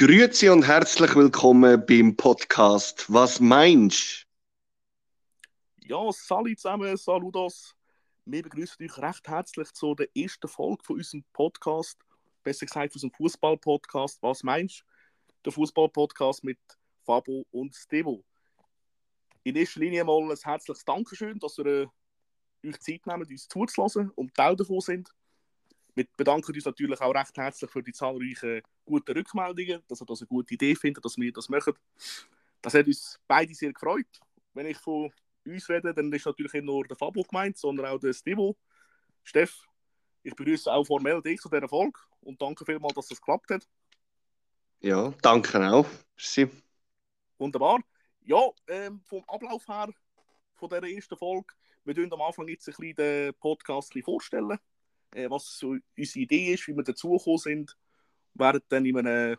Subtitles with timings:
[0.00, 4.28] Grüezi und herzlich willkommen beim Podcast Was meinst
[5.80, 7.74] Ja, salut zusammen, saludos.
[8.24, 11.98] Wir begrüßen euch recht herzlich zu der ersten Folge von unserem Podcast,
[12.44, 14.84] besser gesagt von unserem Fußball-Podcast Was meinst
[15.44, 16.60] Der Fußball-Podcast mit
[17.04, 18.24] Fabo und Stevo.
[19.42, 24.10] In erster Linie mal ein herzliches Dankeschön, dass ihr äh, euch Zeit nehmt, uns zuzulassen
[24.10, 25.10] und Teil davon sind.
[25.98, 30.20] Wir bedanken uns natürlich auch recht herzlich für die zahlreichen guten Rückmeldungen, dass ihr das
[30.20, 31.74] eine gute Idee findet, dass wir das machen.
[32.62, 34.06] Das hat uns beide sehr gefreut.
[34.54, 35.10] Wenn ich von
[35.44, 38.56] uns rede, dann ist natürlich nicht nur der Fabo gemeint, sondern auch der Stivo.
[39.24, 39.66] Steff,
[40.22, 43.68] ich begrüße auch formell dich zu dieser Folge und danke vielmals, dass das geklappt hat.
[44.78, 45.86] Ja, danke auch.
[46.14, 46.48] Merci.
[47.38, 47.80] Wunderbar.
[48.20, 49.92] Ja, ähm, vom Ablauf her
[50.54, 54.60] von dieser ersten Folge, wir tun am Anfang jetzt ein bisschen den Podcast vorstellen
[55.12, 57.76] äh, was so unsere Idee ist, wie wir dazugekommen sind.
[58.34, 59.36] Werden dann in einem,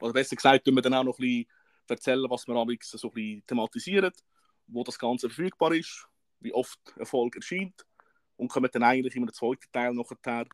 [0.00, 1.46] oder besser gesagt, tun wir dann auch noch ein bisschen
[1.88, 4.12] erzählen, was wir amigs so ein bisschen thematisieren,
[4.66, 6.06] wo das Ganze verfügbar ist,
[6.40, 7.84] wie oft Erfolg erscheint
[8.36, 10.46] und kommen dann eigentlich in einem zweiten Teil nachher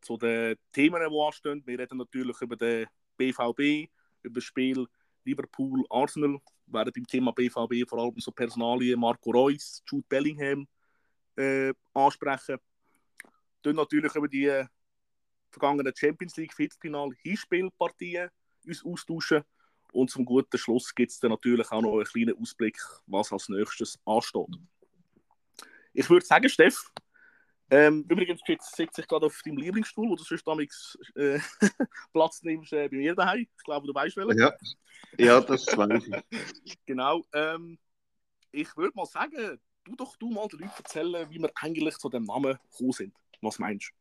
[0.00, 1.62] zu den Themen, die anstehen.
[1.66, 3.90] Wir reden natürlich über den BVB,
[4.22, 4.86] über das Spiel
[5.24, 10.66] Liverpool-Arsenal, werden beim Thema BVB vor allem so Personalien Marco Reus, Jude Bellingham
[11.36, 12.58] äh, ansprechen
[13.62, 14.66] dann natürlich über die äh,
[15.50, 18.30] vergangenen Champions League Viertelfinal Hinspielpartien
[18.66, 19.42] uns austauschen.
[19.92, 23.48] Und zum guten Schluss gibt es dann natürlich auch noch einen kleinen Ausblick, was als
[23.48, 24.46] nächstes ansteht.
[25.92, 26.92] Ich würde sagen, Steff,
[27.72, 31.38] ähm, übrigens jetzt sitze ich gerade auf deinem Lieblingsstuhl, wo du sonst damals äh,
[32.12, 33.46] Platz nimmst äh, bei mir daheim.
[33.56, 34.38] Ich glaube, du weißt welchen.
[34.38, 34.52] Ja,
[35.18, 36.78] ja das weiß ich.
[36.86, 37.24] genau.
[37.32, 37.78] Ähm,
[38.50, 42.08] ich würde mal sagen, du doch du mal den Leuten erzählen, wie wir eigentlich zu
[42.08, 43.14] dem Namen gekommen sind.
[43.42, 44.00] Was meinst du?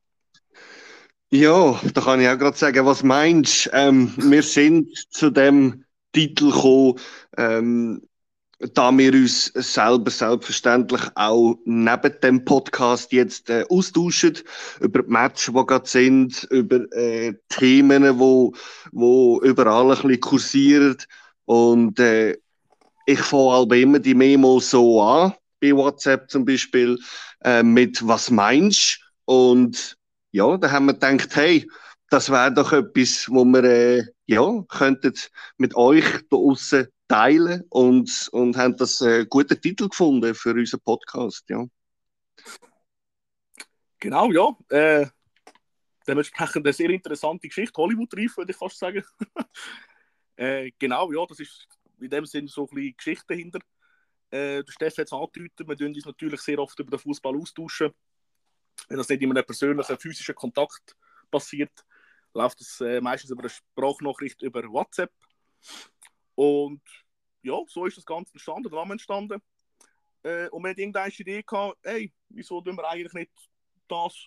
[1.31, 3.69] Ja, da kann ich auch gerade sagen, was meinst du?
[3.73, 6.99] Ähm, wir sind zu dem Titel gekommen,
[7.37, 8.01] ähm,
[8.73, 14.39] da wir uns selber selbstverständlich auch neben dem Podcast jetzt äh, austauschen
[14.81, 18.53] über die Matches, die gerade sind, über äh, Themen, wo,
[18.91, 20.97] wo überall ein bisschen kursieren.
[21.45, 22.37] Und äh,
[23.05, 26.99] ich fange immer die Memos so an, bei WhatsApp zum Beispiel,
[27.43, 29.95] äh, mit «Was meinst du?» Und
[30.31, 31.69] ja, da haben wir gedacht, hey,
[32.09, 35.13] das wäre doch etwas, wo wir äh, ja, könnten
[35.57, 40.79] mit euch da außen teilen und, und haben das äh, guten Titel gefunden für unseren
[40.79, 41.47] Podcast.
[41.47, 41.63] Ja.
[43.99, 44.57] Genau, ja.
[44.69, 45.05] Äh,
[46.07, 49.03] dementsprechend eine sehr interessante Geschichte, Hollywood-reif, würde ich fast sagen.
[50.37, 51.67] äh, genau, ja, das ist
[52.01, 53.59] in dem Sinne so ein bisschen Geschichte dahinter.
[54.31, 57.35] Äh, der Steff hat es angedeutet, wir tun uns natürlich sehr oft über den Fußball
[57.37, 57.93] austauschen
[58.87, 60.95] wenn das nicht in einem persönlichen, physischen Kontakt
[61.29, 61.71] passiert,
[62.33, 65.11] läuft das äh, meistens über eine Sprachnachricht über WhatsApp.
[66.35, 66.81] Und
[67.41, 69.41] ja, so ist das Ganze entstanden, der Name entstanden.
[70.23, 73.31] Äh, und wir hatten irgendeine Idee gehabt, hey, wieso tun wir eigentlich nicht
[73.87, 74.25] das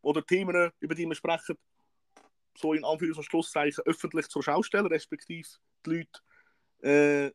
[0.00, 1.56] oder Themen, über die wir sprechen,
[2.56, 5.48] so in Anführungs- und Schlusszeichen öffentlich zur Schau stellen, respektive
[5.86, 6.20] die Leute
[6.82, 7.30] äh,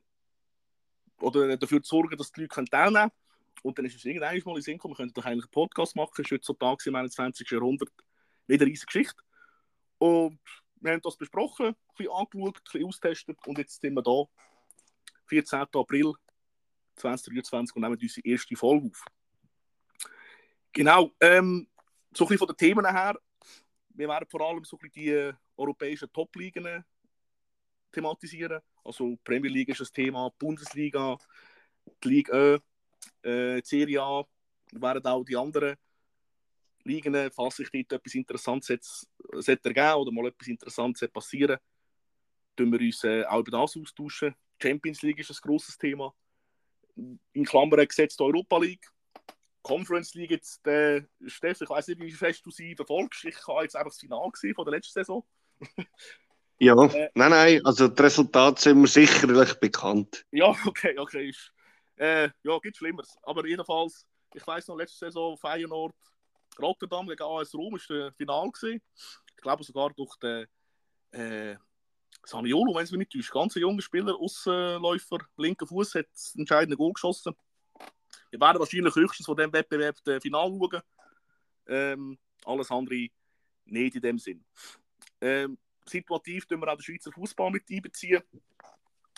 [1.22, 3.23] oder dafür zu sorgen, dass die Leute teilnehmen können.
[3.62, 5.96] Und dann ist es irgendwann mal in Sinn gekommen, wir könnten doch eigentlich einen Podcast
[5.96, 7.50] machen, das ist heutzutage im 21.
[7.50, 7.90] Jahrhundert
[8.48, 9.22] nicht eine riesige Geschichte.
[10.00, 10.40] Und
[10.82, 14.24] wir haben das besprochen, ein bisschen angeschaut, ein bisschen austestet und jetzt sind wir da,
[15.28, 15.62] 14.
[15.74, 16.14] April
[16.96, 19.06] 2023 und nehmen unsere erste Folge auf.
[20.74, 21.68] Genau, ähm,
[22.14, 23.18] so ein bisschen von den Themen her,
[23.90, 26.84] wir werden vor allem so ein bisschen die europäischen Top-Ligen
[27.92, 28.62] thematisieren.
[28.84, 31.18] Also Premier League ist das Thema, Bundesliga,
[32.04, 32.60] die Liga
[33.24, 34.26] äh, Serie A
[34.72, 35.76] wären auch die anderen
[36.84, 41.58] Ligen, falls sich dort etwas Interessantes sollte ergeben oder mal etwas Interessantes passieren,
[42.56, 44.36] tun wir uns äh, auch über das austauschen.
[44.62, 46.14] Champions League ist ein grosses Thema.
[46.96, 48.88] In Klammern gesetzt Europa League.
[49.62, 53.24] Conference League jetzt, äh, Steff, ich weiß nicht, wie fest du sie verfolgst.
[53.26, 55.26] Ich habe jetzt einfach das Finale gesehen von der letzten Saison.
[56.60, 60.26] ja, äh, nein, nein, also das Resultat sind wir sicherlich bekannt.
[60.32, 61.30] Ja, okay, okay.
[61.30, 61.54] Ist,
[62.04, 63.18] äh, ja, gibt Schlimmeres.
[63.24, 65.96] Aber jedenfalls, ich weiß noch, letzte Saison Feyenoord
[66.60, 68.82] Rotterdam gegen AS Rom ist der Final gewesen.
[69.36, 70.48] Ich glaube sogar durch den
[71.12, 71.56] äh,
[72.26, 76.76] Saniolo, wenn es mich nicht täuscht, ganz junger Spieler, Ausläufer, linker Fuß, hat das entscheidende
[76.76, 77.34] Goal geschossen.
[78.30, 80.82] Wir werden wahrscheinlich höchstens von diesem Wettbewerb das Final schauen.
[81.68, 83.08] Ähm, alles andere
[83.66, 84.44] nicht in dem Sinn.
[85.22, 88.22] Ähm, situativ tun wir auch den Schweizer Fußball mit einbeziehen.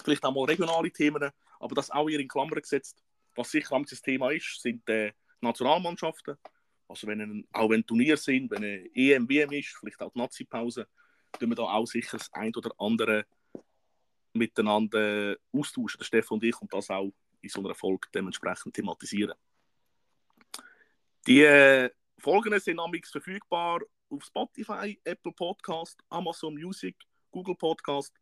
[0.04, 1.32] Vielleicht auch mal regionale Themen
[1.65, 3.03] aber das auch hier in Klammern gesetzt.
[3.33, 6.38] Was sicher das Thema ist, sind äh, Nationalmannschaften.
[6.88, 10.19] Also wenn ein, auch wenn Turnier sind, wenn eine EM, WM ist, vielleicht auch die
[10.19, 10.88] Nazi-Pause,
[11.39, 13.25] tun wir da auch sicher das ein oder andere
[14.33, 19.33] miteinander austauschen, der Stefan und ich, und das auch in so einer Folge dementsprechend thematisieren.
[21.25, 21.89] Die äh,
[22.19, 26.95] Folgen sind amix verfügbar auf Spotify, Apple Podcast, Amazon Music,
[27.31, 28.13] Google Podcast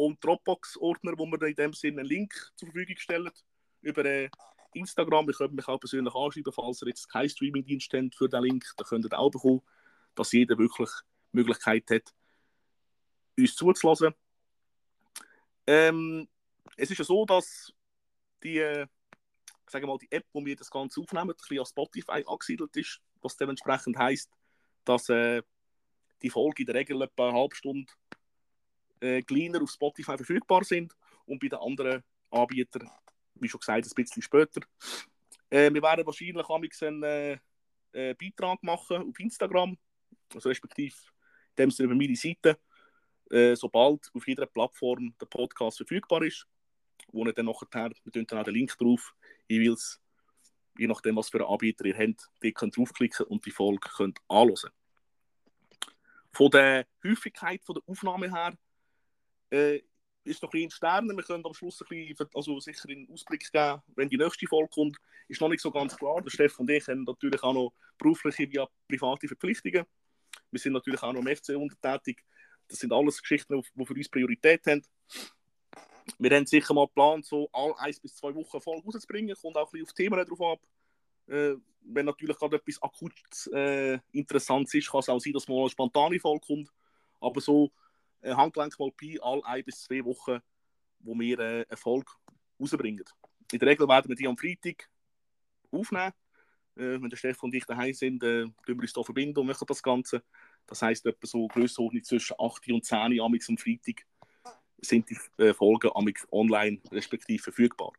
[0.00, 3.30] und Dropbox-Ordner, wo wir in dem Sinne einen Link zur Verfügung stellen
[3.82, 4.30] über äh,
[4.72, 5.28] Instagram.
[5.28, 8.64] Ihr könnt mich auch persönlich anschreiben, falls ihr jetzt keinen Streamingdienst habt für den Link.
[8.78, 9.60] Da könnt ihr auch bekommen,
[10.14, 10.88] dass jeder wirklich
[11.32, 12.14] die Möglichkeit hat,
[13.38, 14.14] uns zuzulassen.
[15.66, 16.26] Ähm,
[16.76, 17.70] es ist ja so, dass
[18.42, 18.86] die, äh,
[19.66, 23.02] sagen mal, die App, wo wir das Ganze aufnehmen, ein bisschen an Spotify angesiedelt ist,
[23.20, 24.30] was dementsprechend heisst,
[24.86, 25.42] dass äh,
[26.22, 27.92] die Folge in der Regel etwa eine halbe Stunde
[29.00, 30.94] äh, kleiner auf Spotify verfügbar sind
[31.26, 32.88] und bei den anderen Anbietern,
[33.34, 34.60] wie schon gesagt, ein bisschen später.
[35.48, 37.38] Äh, wir werden wahrscheinlich einen äh,
[37.92, 39.76] äh, Beitrag machen auf Instagram,
[40.34, 40.94] also respektive
[41.58, 42.58] dem über meine Seite,
[43.30, 46.46] äh, sobald auf jeder Plattform der Podcast verfügbar ist,
[47.08, 49.14] wo ihr dann nachher, wir tun dann auch den Link drauf,
[49.48, 50.00] jeweils,
[50.78, 54.18] je nachdem, was für einen Anbieter ihr habt, die könnt draufklicken und die Folge könnt
[54.28, 54.70] anhören.
[56.32, 58.56] Von der Häufigkeit von der Aufnahme her
[59.50, 59.80] äh,
[60.24, 61.14] ist noch ein bisschen Sterne.
[61.14, 64.68] Wir können am Schluss ein bisschen, also sicher einen Ausblick geben, wenn die nächste Folge
[64.72, 64.96] kommt.
[65.28, 66.20] Ist noch nicht so ganz klar.
[66.22, 69.84] Der Stefan und ich haben natürlich auch noch berufliche wie private Verpflichtungen.
[70.50, 72.24] Wir sind natürlich auch noch im FC untertätig.
[72.68, 74.82] Das sind alles Geschichten, die für uns Priorität haben.
[76.18, 79.36] Wir haben sicher mal geplant, so alle ein bis zwei Wochen voll rauszubringen.
[79.36, 80.60] Kommt auch ein bisschen auf Themen drauf ab.
[81.26, 83.12] Äh, wenn natürlich gerade etwas akut
[83.52, 86.70] äh, Interessantes ist, kann es auch sein, dass mal eine spontane Folge kommt.
[87.20, 87.70] Aber so
[88.22, 90.40] Handgelenk mal Pi alle ein bis zwei Wochen,
[91.00, 92.10] wo wir äh, Erfolg
[92.60, 93.04] rausbringen.
[93.52, 94.88] In der Regel werden wir die am Freitag
[95.70, 96.12] aufnehmen.
[96.76, 99.66] Äh, wenn der Stefan und ich daheim sind, äh, wir uns hier verbinden und machen
[99.66, 100.22] das Ganze.
[100.66, 104.06] Das heisst, etwa so Größenordnung zwischen 8 und 10 Uhr am Freitag
[104.82, 105.90] sind die äh, Folgen
[106.30, 107.92] online respektive verfügbar.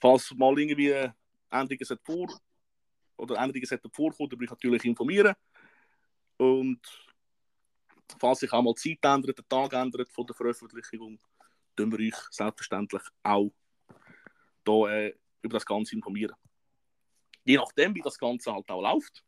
[0.00, 1.10] Falls mal irgendwie
[1.50, 2.28] Änderungen vor
[3.16, 5.34] oder Änderungen vorkommen, dann will ich natürlich informieren.
[6.36, 6.80] Und
[8.18, 11.18] falls sich auch mal die Zeit ändert, der Tag ändert von der Veröffentlichung,
[11.76, 13.52] tun wir euch selbstverständlich auch
[14.64, 16.34] da, äh, über das Ganze informieren.
[17.44, 19.24] Je nachdem, wie das Ganze halt auch läuft,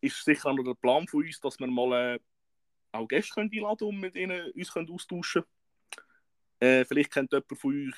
[0.00, 2.20] ist sicher auch noch der Plan von uns, dass wir mal äh,
[2.92, 5.44] auch Gäste können einladen und mit ihnen uns können austauschen
[6.60, 7.96] äh, Vielleicht kennt jemand von euch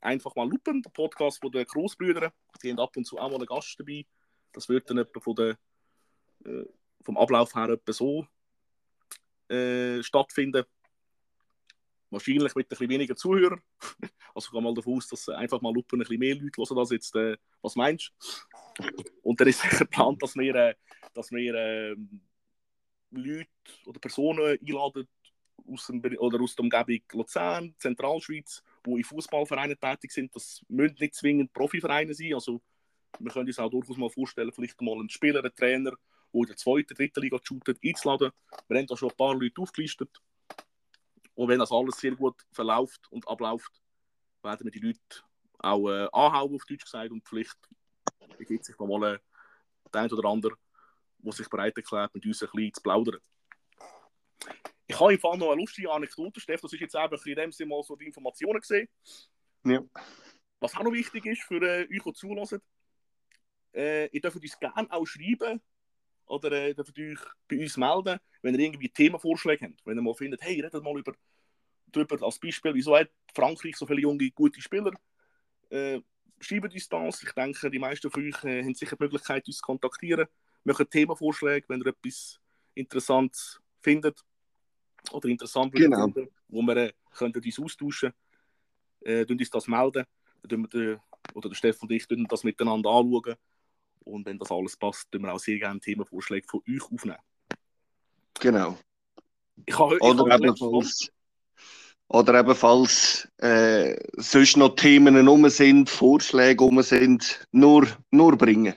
[0.00, 2.30] einfach mal Lupen, der Podcast von den Großbrüdern.
[2.62, 4.06] Die haben ab und zu auch mal einen Gast dabei.
[4.52, 5.58] Das wird dann etwa von der,
[6.44, 6.64] äh,
[7.02, 8.26] vom Ablauf her etwa so
[9.48, 10.64] äh, stattfinden.
[12.10, 13.58] Wahrscheinlich mit ein bisschen weniger Zuhörer.
[14.34, 16.90] Also gehe mal davon aus, dass einfach mal Lupen ein bisschen mehr Leute hören als
[16.90, 18.12] jetzt, äh, was meinst
[19.22, 20.74] Und dann ist geplant, dass wir, äh,
[21.14, 21.96] dass wir äh,
[23.12, 23.48] Leute
[23.86, 25.08] oder Personen einladen
[25.66, 30.34] aus, dem, oder aus der Umgebung Luzern, Zentralschweiz, die in Fußballvereinen tätig sind.
[30.34, 32.34] Das müssen nicht zwingend Profivereine sein.
[32.34, 32.60] Also
[33.18, 35.92] wir können uns auch durchaus mal vorstellen, vielleicht mal einen Spieler, einen Trainer
[36.36, 38.32] die in der zweiten, dritten Liga shooten, einzuladen.
[38.68, 40.10] Wir haben da schon ein paar Leute aufgelistet.
[41.34, 43.82] Und wenn das alles sehr gut verläuft und abläuft,
[44.42, 44.98] werden wir die Leute
[45.58, 47.56] auch äh, anhauen, auf Deutsch gesagt, und vielleicht
[48.38, 49.18] gibt sich mal äh,
[49.92, 50.54] der ein oder andere,
[51.18, 53.20] der sich bereit erklärt, mit uns ein bisschen zu plaudern.
[54.86, 57.52] Ich habe im Fall noch eine lustige Anekdote, Steff, das ist jetzt einfach in dem
[57.52, 58.88] Sinne mal so die Informationen gesehen.
[59.64, 59.82] Ja.
[60.60, 62.62] Was auch noch wichtig ist für äh, euch, die zulassen,
[63.74, 65.60] äh, ihr dürft uns gerne auch schreiben,
[66.26, 67.18] oder äh, dürft euch
[67.48, 69.86] bei uns melden, wenn ihr irgendwie Themenvorschläge habt.
[69.86, 71.12] Wenn ihr mal findet, hey, redet mal über,
[71.86, 74.92] darüber als Beispiel, wieso hat Frankreich so viele junge, gute Spieler.
[75.70, 76.00] Äh,
[76.40, 77.22] schreibt uns das.
[77.22, 80.26] Ich denke, die meisten von euch äh, haben sicher die Möglichkeit, uns zu kontaktieren.
[80.64, 82.40] Machen Themenvorschläge, wenn ihr etwas
[82.74, 84.20] Interessantes findet
[85.12, 86.04] oder interessant genau.
[86.04, 88.12] findet, wo wir äh, können uns austauschen
[89.00, 89.28] können.
[89.28, 90.04] Äh, uns das melden.
[90.42, 91.00] Dann wir,
[91.34, 93.36] oder der Stefan und ich das miteinander anschauen
[94.06, 97.18] und wenn das alles passt, tun wir auch sehr gerne Themenvorschläge von euch aufnehmen.
[98.40, 98.78] Genau.
[99.64, 101.10] Ich habe, oder, habe ebenfalls,
[102.08, 108.74] oder ebenfalls äh, sonst noch Themen rum sind, Vorschläge rum sind, nur, nur bringen.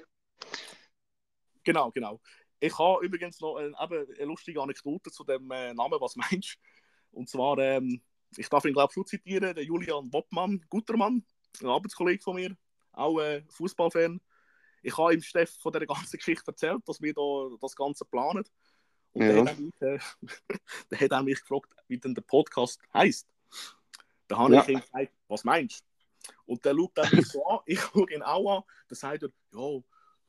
[1.63, 2.19] Genau, genau.
[2.59, 6.57] Ich habe übrigens noch eine, eine lustige Anekdote zu dem äh, Namen, was meinst
[7.11, 8.01] Und zwar, ähm,
[8.35, 11.23] ich darf ihn glaube ich zitieren, der Julian Bottmann, Gutermann,
[11.61, 12.55] ein Arbeitskollege von mir,
[12.93, 14.19] auch äh, Fußballfan
[14.81, 18.43] ich habe ihm Steff von der ganzen Geschichte erzählt, dass wir da das Ganze planen.
[19.11, 19.33] Und ja.
[19.33, 19.99] der, hat mich, äh,
[21.11, 23.27] hat mich gefragt, wie denn der Podcast heisst.
[24.27, 24.61] Da habe ja.
[24.61, 26.33] ich ihm gesagt, was meinst du?
[26.45, 29.29] Und der schaut dann mich so an, ich schaue ihn auch an, dann sagt er,
[29.53, 29.81] ja,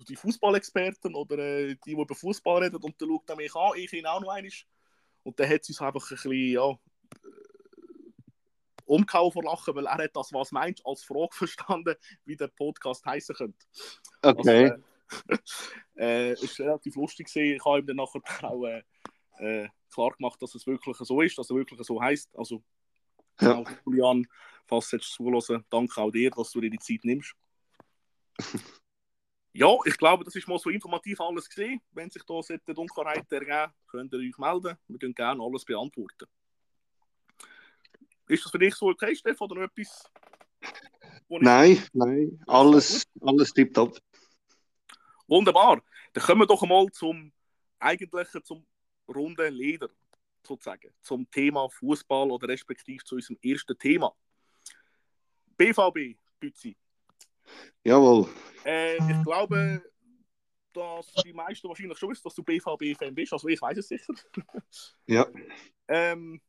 [0.08, 3.72] die Fußballexperten oder äh, die, die über Fußball reden, und der schaut dann mich an,
[3.76, 4.50] ich ihn auch noch einmal.
[5.22, 6.78] Und dann hat es einfach ein bisschen, ja,
[8.90, 11.94] umgehauen vor Lachen, weil er hat das «Was meinst?» als Frage verstanden,
[12.24, 13.66] wie der Podcast heißen könnte.
[14.22, 14.70] Okay.
[14.70, 14.82] Also,
[15.26, 15.38] äh,
[15.96, 17.56] äh, ist relativ lustig gewesen.
[17.56, 18.82] Ich habe ihm dann nachher auch äh,
[19.38, 22.36] äh, klar gemacht, dass es wirklich so ist, dass er wirklich so heißt.
[22.36, 22.62] Also,
[23.40, 23.54] Ja.
[23.54, 24.26] genau, Julian,
[24.66, 27.34] falls du jetzt zuhören, danke auch dir, dass du dir die Zeit nimmst.
[29.52, 31.80] ja, ich glaube, das ist mal so informativ alles gesehen.
[31.92, 34.76] Wenn sich da sollte Unklarheiten ergeben, könnt ihr euch melden.
[34.88, 36.26] Wir können gerne alles beantworten.
[38.30, 40.08] Ist das für dich so okay, Stefan, oder etwas?
[41.28, 43.98] Nein, nein, alles, alles tipptopp.
[45.26, 45.82] Wunderbar.
[46.12, 47.32] Dann kommen wir doch einmal zum
[47.80, 48.64] eigentlichen, zum
[49.08, 49.88] runden Leder,
[50.46, 50.92] sozusagen.
[51.02, 54.14] Zum Thema Fußball oder respektive zu unserem ersten Thema.
[55.56, 56.76] BVB, Bützi.
[57.82, 58.28] Jawohl.
[58.64, 59.82] Äh, ich glaube,
[60.72, 63.32] dass die meisten wahrscheinlich schon wissen, dass du BVB-Fan bist.
[63.32, 64.14] Also ich weiß es sicher.
[65.06, 65.26] Ja.
[65.92, 66.40] Ähm,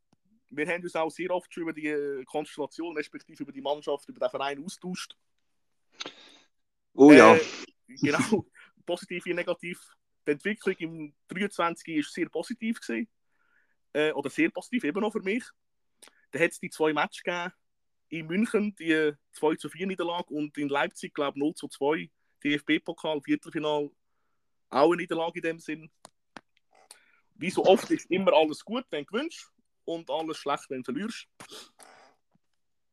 [0.52, 4.08] wir haben uns auch sehr oft schon über die äh, Konstellation, respektive über die Mannschaft,
[4.10, 5.18] über den Verein austauscht.
[6.94, 7.36] Oh ja.
[7.36, 7.42] Äh,
[7.88, 8.46] genau,
[8.86, 9.80] positiv wie negativ.
[10.28, 13.08] Die Entwicklung im 23 ist sehr positiv gewesen.
[13.94, 15.44] Äh, oder sehr positiv, eben noch für mich.
[16.32, 17.54] Da hat es die zwei Matches gegeben.
[18.10, 22.12] In München die 2 zu 4 Niederlage und in Leipzig, glaube ich, 0 zu 2
[22.44, 23.90] DFB-Pokal, Viertelfinal.
[24.70, 25.90] Auch eine Niederlage in dem Sinn.
[27.36, 29.51] Wie so oft ist immer alles gut, wenn du gewinnst
[29.86, 31.28] und alles schlecht, wenn du verlierst.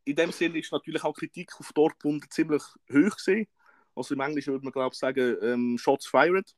[0.05, 3.47] In dem Sinn ist natürlich auch Kritik auf Dortmund ziemlich hoch gesehen.
[3.95, 6.55] Also im Englischen würde man, glaube ich, sagen, ähm, Shots fired.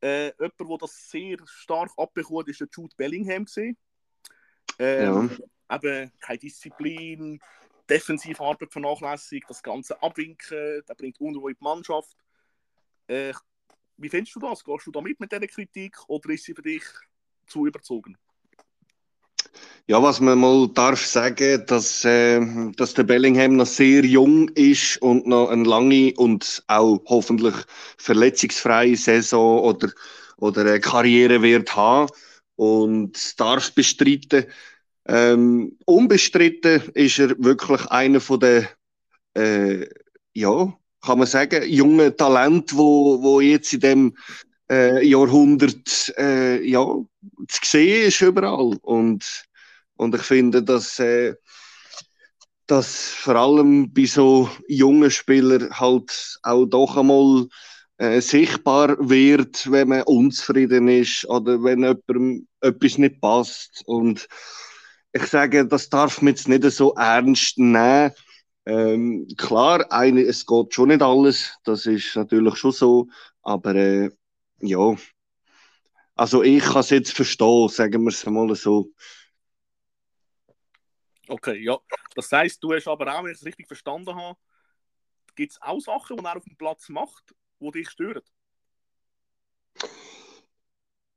[0.00, 3.44] Äh, jemand, der das sehr stark abbekommt, ist der Jude Bellingham.
[3.44, 3.76] Gewesen.
[4.78, 5.30] Ähm,
[5.70, 7.38] Eben keine Disziplin,
[7.88, 12.16] Defensivarbeit vernachlässigt, das ganze Abwinken, der bringt Unruhe in die Mannschaft.
[13.06, 13.34] Äh,
[13.96, 14.64] wie findest du das?
[14.64, 16.84] Gehst du da mit mit dieser Kritik oder ist sie für dich
[17.46, 18.16] zu überzogen?
[19.86, 22.40] Ja, was man mal darf sagen, dass, äh,
[22.76, 27.54] dass der Bellingham noch sehr jung ist und noch eine lange und auch hoffentlich
[27.96, 29.88] verletzungsfreie Saison oder,
[30.36, 32.10] oder eine Karriere wird haben
[32.56, 34.44] und darf bestreiten.
[35.06, 38.68] Ähm, unbestritten ist er wirklich einer von den,
[39.34, 39.86] äh,
[40.34, 44.16] ja, kann man sagen, jungen Talent, wo, wo jetzt in dem
[44.70, 48.76] äh, Jahrhundert äh, ja, zu sehen ist überall.
[48.82, 49.47] Und
[49.98, 51.34] und ich finde, dass, äh,
[52.66, 57.48] dass vor allem bei so jungen Spielern halt auch doch einmal
[57.98, 63.82] äh, sichtbar wird, wenn man unzufrieden ist oder wenn jemandem etwas nicht passt.
[63.86, 64.28] Und
[65.12, 68.12] ich sage, das darf man jetzt nicht so ernst nehmen.
[68.66, 73.08] Ähm, klar, eine, es geht schon nicht alles, das ist natürlich schon so,
[73.42, 74.10] aber äh,
[74.60, 74.94] ja,
[76.14, 78.90] also ich kann es jetzt verstehen, sagen wir es mal so.
[81.28, 81.78] Okay, ja.
[82.14, 84.38] Das heisst, du hast aber auch, wenn ich es richtig verstanden habe,
[85.36, 88.22] gibt es auch Sachen, die er auf dem Platz macht, die dich stören?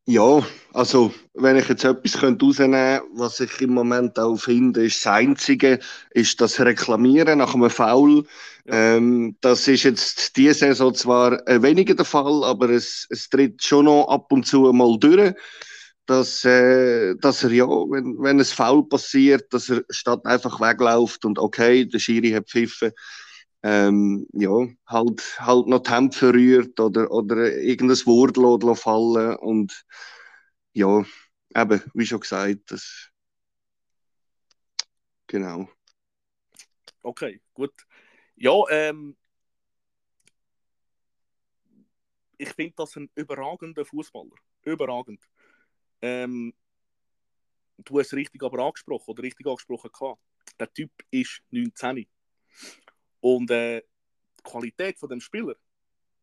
[0.05, 4.83] Ja, also wenn ich jetzt etwas könnte rausnehmen könnte, was ich im Moment auch finde,
[4.85, 8.25] ist das Einzige, ist das Reklamieren nach einem Foul.
[8.65, 8.95] Ja.
[8.97, 13.63] Ähm, das ist jetzt diese Saison zwar äh, weniger der Fall, aber es, es tritt
[13.63, 15.33] schon noch ab und zu mal durch,
[16.11, 21.23] dass, äh, dass er ja, wenn, wenn ein Foul passiert, dass er statt einfach wegläuft
[21.25, 22.91] und okay, der Schiri hat pfiffen,
[23.63, 29.85] ähm, ja, halt, halt noch die Hände verrührt oder, oder irgendein Wort fallen und
[30.73, 31.05] ja,
[31.55, 33.09] eben, wie schon gesagt, das
[35.27, 35.69] genau.
[37.03, 37.73] Okay, gut.
[38.35, 39.15] Ja, ähm,
[42.37, 44.35] ich finde das ein überragender Fußballer.
[44.63, 45.21] Überragend.
[46.01, 46.53] Ähm,
[47.77, 50.21] du hast richtig aber angesprochen oder richtig angesprochen gehabt.
[50.59, 52.07] Der Typ ist 19.
[53.19, 53.81] Und äh,
[54.39, 55.55] die Qualität von dem Spieler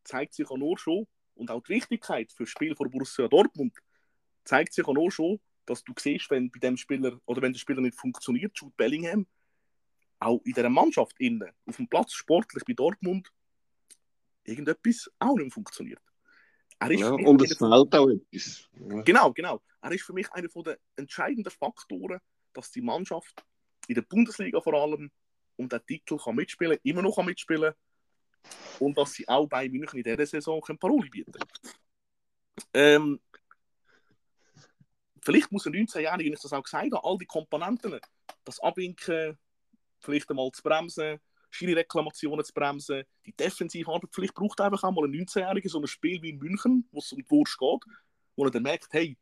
[0.03, 3.73] zeigt sich auch nur schon und auch die Wichtigkeit für das Spiel von Borussia Dortmund
[4.43, 7.59] zeigt sich auch nur schon, dass du siehst, wenn bei dem Spieler oder wenn der
[7.59, 9.27] Spieler nicht funktioniert, Jude Bellingham,
[10.19, 13.31] auch in dieser Mannschaft innen, auf dem Platz sportlich bei Dortmund,
[14.43, 16.01] irgendetwas auch nicht funktioniert.
[16.79, 17.63] Er ist Ja, und es fehlt
[17.95, 18.69] auch etwas.
[18.73, 19.01] Ja.
[19.01, 19.61] Genau, genau.
[19.81, 22.19] Er ist für mich einer der entscheidenden Faktoren,
[22.53, 23.43] dass die Mannschaft
[23.87, 25.11] in der Bundesliga vor allem
[25.57, 27.73] um den Titel kann mitspielen immer noch kann mitspielen
[28.79, 31.33] und dass sie auch bei München in dieser Saison Paroli bieten
[32.73, 33.19] ähm,
[35.21, 37.99] Vielleicht muss ein 19-Jähriger, wie ich das auch gesagt habe, all die Komponenten,
[38.45, 39.37] das Abwinken,
[39.99, 41.19] vielleicht einmal zu bremsen,
[41.49, 46.21] Schiri-Reklamationen zu bremsen, die Defensivarbeit, vielleicht braucht einfach auch mal ein 19-Jähriger so ein Spiel
[46.21, 47.83] wie in München, wo es um die Wurst geht,
[48.35, 49.17] wo er dann merkt, hey,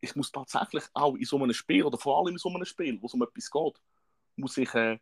[0.00, 3.00] ich muss tatsächlich auch in so einem Spiel, oder vor allem in so einem Spiel,
[3.00, 3.80] wo es um etwas geht,
[4.36, 4.98] muss ich äh,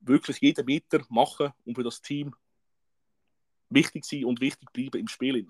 [0.00, 2.34] wirklich jeden Meter machen und für das Team
[3.70, 5.46] wichtig sein und wichtig bleiben im Spiel.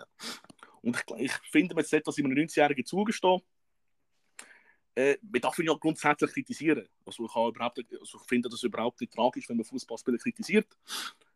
[0.83, 3.41] Und ich, ich finde, man sollte das in einem 90-Jährigen zugestehen.
[4.95, 6.89] Äh, man darf ihn ja grundsätzlich kritisieren.
[7.05, 10.69] Also ich, überhaupt, also ich finde das überhaupt nicht tragisch, wenn man Fußballspieler kritisiert,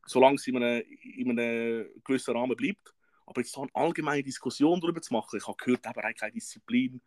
[0.06, 0.82] solange es in einem,
[1.16, 2.94] in einem gewissen Rahmen bleibt.
[3.26, 6.32] Aber jetzt so eine allgemeine Diskussion darüber zu machen, ich habe gehört, aber eigentlich keine
[6.32, 7.00] Disziplin.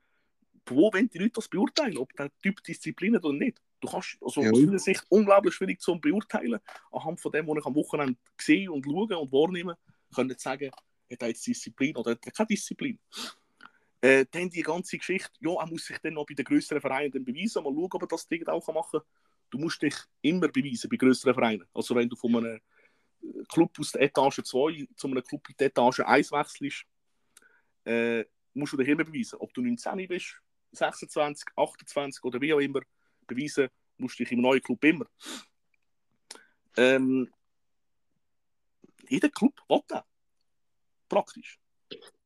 [0.66, 3.60] Wo wollen die Leute das beurteilen, ob der Typ Disziplin hat oder nicht?
[3.80, 4.52] Du kannst, also ja.
[4.52, 6.60] aus meiner Sicht, unglaublich schwierig zu beurteilen,
[6.92, 9.78] anhand von dem, was ich am Wochenende sehe und schaue und wahrnehme,
[10.14, 13.00] können nicht sagen, hat er jetzt Disziplin oder hat er keine Disziplin.
[14.02, 17.12] Äh, dann die ganze Geschichte, ja, er muss sich dann noch bei den größeren Vereinen
[17.12, 19.08] dann beweisen, mal schauen, ob er das Ding auch machen kann.
[19.52, 21.68] Du musst dich immer beweisen bei größeren Vereinen.
[21.74, 22.62] Also wenn du von einem
[23.48, 26.86] Club aus der Etage 2 zu einem Club in der Etage 1 wechselst,
[27.86, 29.38] äh, musst du dich immer beweisen.
[29.40, 30.42] Ob du 19 bist,
[30.72, 32.82] 26, 28 oder wie auch immer,
[33.28, 35.06] beweisen musst du dich im neuen Club immer.
[36.76, 37.30] Ähm,
[39.10, 40.04] jeder Club will das.
[41.08, 41.60] Praktisch.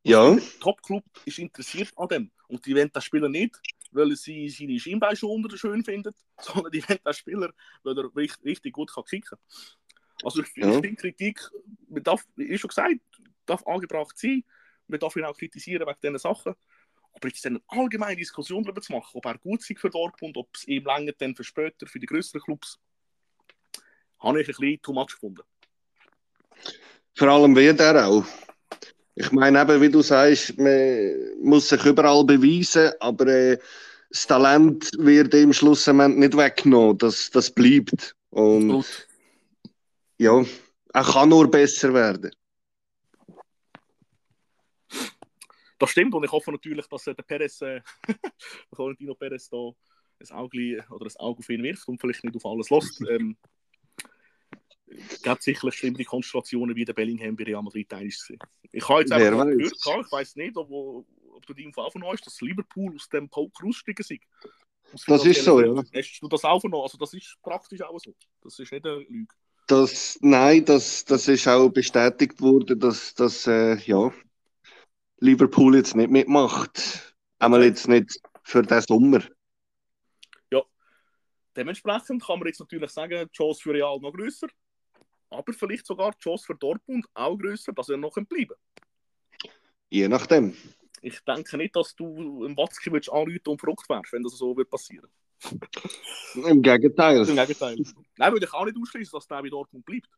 [0.05, 0.35] Ja.
[0.35, 2.31] Der Top-Club ist interessiert an dem.
[2.47, 3.59] Und die wollen den Spieler nicht,
[3.91, 8.73] weil sie seine Schienbeinschoner schön finden, sondern die wollen den Spieler, weil er richtig, richtig
[8.73, 9.39] gut kann kicken kann.
[10.23, 10.69] Also ich, ja.
[10.69, 11.41] ich finde Kritik,
[11.89, 12.93] man darf, wie schon gesagt,
[13.47, 14.43] darf angebracht sein,
[14.87, 16.53] man darf ihn auch kritisieren wegen diesen Sachen.
[17.13, 20.49] Aber jetzt eine allgemeine Diskussion darüber zu machen, ob er gut ist für Dortmund, ob
[20.53, 22.79] es ihm länger dann für später, für die größeren Clubs,
[24.19, 25.41] habe ich ein bisschen too much gefunden.
[27.15, 28.25] Vor allem wird er auch.
[29.15, 33.57] Ich meine, eben, wie du sagst, man muss sich überall beweisen, aber äh,
[34.09, 36.97] das Talent wird im Schluss nicht weggenommen.
[36.97, 38.15] Das, das bleibt.
[38.29, 39.07] Und Gut.
[40.17, 40.43] ja,
[40.93, 42.31] er kann nur besser werden.
[45.77, 47.81] Das stimmt und ich hoffe natürlich, dass äh, der Perez, äh,
[48.71, 49.71] Valentino Perez da
[50.19, 53.01] ein Auge, oder ein Auge auf ihn wirft und vielleicht nicht auf alles lässt.
[53.09, 53.37] Ähm,
[54.87, 58.33] gibt sicherlich schlimmere Konstellationen wie der Bellingham bei Real Madrid ist.
[58.71, 62.25] Ich habe jetzt einfach gehört, ich weiß nicht, ob, ob du die Info von hast,
[62.25, 64.21] dass Liverpool aus dem Poker ausgestiegen sind.
[65.07, 65.83] Das ist so, ja.
[65.93, 66.83] Hast du das auch vernommen?
[66.83, 68.13] Also das ist praktisch auch so.
[68.41, 69.33] Das ist nicht eine Lüge.
[69.67, 74.13] Das, nein, das, das ist auch bestätigt worden, dass, dass äh, ja,
[75.17, 77.15] Liverpool jetzt nicht mitmacht.
[77.39, 79.23] Einmal jetzt nicht für den Sommer.
[80.51, 80.61] Ja,
[81.57, 84.47] dementsprechend kann man jetzt natürlich sagen, die Chance für Real noch größer
[85.29, 88.55] aber vielleicht sogar die Chance für Dortmund auch größer, dass er noch bleiben
[89.89, 90.55] Je nachdem.
[91.01, 94.69] Ich denke nicht, dass du im Watzki anrufen und verrückt wärst, wenn das so wird
[94.69, 95.07] passieren.
[96.33, 97.17] Im Gegenteil.
[97.27, 97.77] Im Gegenteil.
[98.17, 100.09] Nein, würde ich auch nicht ausschließen, dass der bei Dortmund bleibt.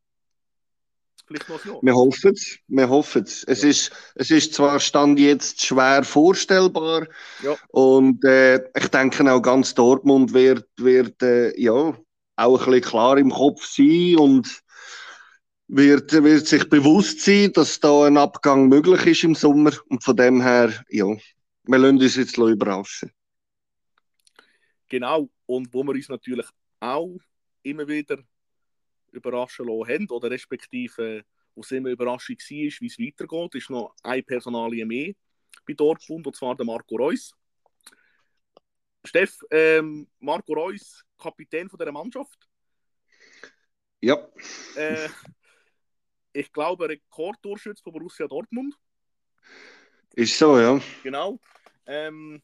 [1.26, 1.84] Vielleicht noch ein Jahr.
[1.84, 2.60] Wir hoffen es.
[2.68, 3.44] Wir hoffen es.
[3.44, 3.70] Es, ja.
[3.70, 7.08] ist, es ist zwar Stand jetzt schwer vorstellbar.
[7.44, 7.56] Ja.
[7.70, 11.98] Und äh, ich denke auch ganz Dortmund wird, wird äh, ja,
[12.38, 14.64] auch ein bisschen klar im Kopf sein und
[15.68, 19.72] wird, wird sich bewusst sein, dass da ein Abgang möglich ist im Sommer.
[19.90, 23.12] Und von dem her, ja, wir lassen uns jetzt überraschen.
[24.88, 26.48] Genau, und wo wir uns natürlich
[26.80, 27.18] auch
[27.64, 28.20] immer wieder
[29.12, 33.94] überraschen lassen haben, oder respektive, wo es immer Überraschung war, wie es weitergeht, ist noch
[34.04, 35.14] ein Personalie mehr
[35.66, 37.34] bei Dortmund, und zwar der Marco Reus.
[39.04, 42.48] Steff, ähm, Marco Reus, Kapitän von dieser Mannschaft.
[44.00, 44.16] Ja.
[44.76, 45.10] Äh,
[46.34, 48.76] ich glaube, Rekordtorschütze von Borussia Dortmund.
[50.14, 50.80] Ist so, ja.
[51.04, 51.40] Genau.
[51.86, 52.42] Ähm,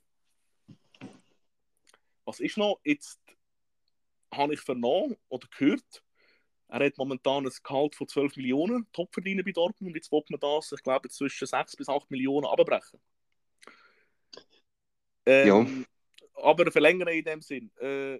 [2.26, 2.80] was ist noch?
[2.84, 3.19] Jetzt
[4.34, 6.04] habe ich vernommen oder gehört,
[6.74, 9.96] er hat momentan ein Gehalt von 12 Millionen Topverdiener bei Dortmund.
[9.96, 13.00] Jetzt wird man das, ich glaube, zwischen 6 bis 8 Millionen abbrechen.
[15.26, 16.41] Ähm, ja.
[16.41, 17.72] Aber verlängern in dem Sinn.
[17.78, 18.19] Äh,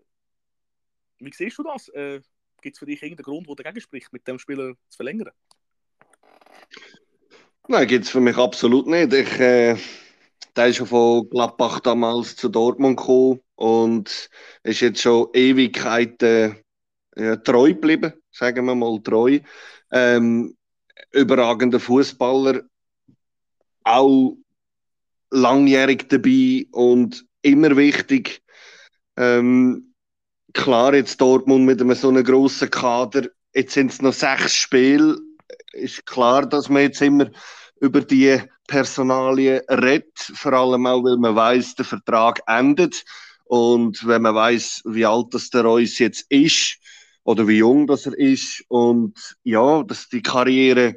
[1.17, 1.89] wie siehst du das?
[1.89, 2.21] Äh,
[2.62, 5.32] Gibt es für dich irgendeinen Grund, der dagegen spricht, mit dem Spieler zu verlängern?
[7.68, 9.14] Nein, gibt es für mich absolut nicht.
[9.14, 9.78] Ich, äh,
[10.56, 14.30] der ist schon von Gladbach damals zu Dortmund gekommen und
[14.64, 16.58] ist jetzt schon Ewigkeiten
[17.16, 19.40] äh, treu geblieben, sagen wir mal treu.
[19.92, 20.56] Ähm,
[21.12, 22.64] überragender Fußballer,
[23.84, 24.38] auch
[25.32, 28.42] langjährig dabei und immer wichtig.
[29.16, 29.94] Ähm,
[30.54, 35.18] klar, jetzt Dortmund mit einem so einem grossen Kader, jetzt sind es noch sechs Spiele
[35.74, 37.30] ist klar, dass man jetzt immer
[37.82, 43.04] über die Personalien redet, vor allem auch, weil man weiß, der Vertrag endet
[43.46, 46.78] und wenn man weiß, wie alt das der Reus jetzt ist
[47.24, 50.96] oder wie jung das er ist und ja, dass die Karriere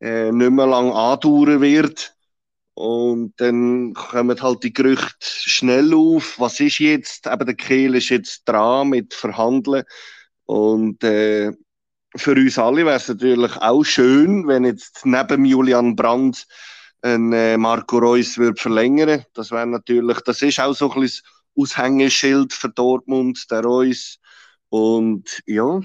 [0.00, 2.14] äh, nicht mehr lang andauern wird
[2.74, 6.38] Und dann kommen halt die Gerüchte schnell auf.
[6.38, 7.26] Was ist jetzt?
[7.26, 9.84] Eben der Kehl ist jetzt dran mit Verhandeln.
[10.46, 11.52] Und äh,
[12.16, 16.46] für uns alle wäre es natürlich auch schön, wenn jetzt neben Julian Brandt
[17.02, 19.24] ein äh, Marco Reus würde verlängern.
[19.34, 24.18] Das wäre natürlich, das ist auch so ein bisschen Aushängeschild für Dortmund, der Reus.
[24.68, 25.80] Und ja,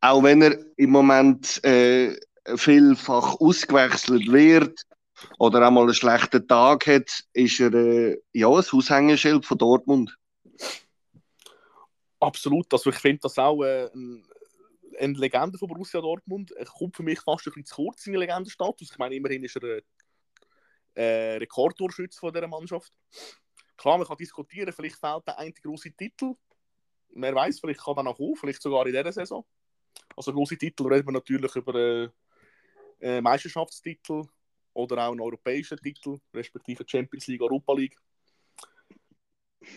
[0.00, 2.16] auch wenn er im Moment äh,
[2.56, 4.82] vielfach ausgewechselt wird
[5.38, 10.16] oder auch mal einen schlechten Tag hat, ist er äh, ja ein Aushängeschild von Dortmund.
[12.18, 13.88] Absolut, also ich finde das auch äh,
[14.98, 16.52] eine Legende von Borussia Dortmund.
[16.52, 18.90] Er kommt für mich fast ein bisschen zu kurz in den Legendenstatus.
[18.90, 19.82] Ich meine, immerhin ist er äh,
[20.94, 22.92] äh, Rekordtorschütze von dieser Mannschaft.
[23.76, 26.34] Klar, man kann diskutieren, vielleicht fehlt der eine große Titel.
[27.14, 29.44] Wer weiß, vielleicht kann er noch auf, vielleicht sogar in dieser Saison.
[30.16, 32.08] Also große Titel reden wir natürlich über äh,
[33.00, 34.22] äh, Meisterschaftstitel
[34.74, 37.96] oder auch einen europäischen Titel, respektive Champions League, Europa League.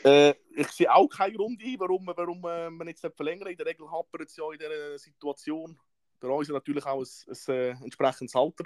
[0.03, 3.47] Äh, ich sehe auch keinen Grund ein, warum, warum äh, man jetzt nicht verlängern.
[3.49, 5.79] In der Regel hapert es ja in dieser Situation.
[6.19, 8.65] Bei uns natürlich auch ein, ein, äh, entsprechendes Alter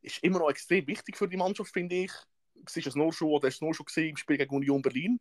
[0.00, 2.12] ist immer noch extrem wichtig für die Mannschaft, finde ich.
[2.66, 5.20] Es ist es nur schon, oder es nur schon gesehen im Spiel gegen Union Berlin.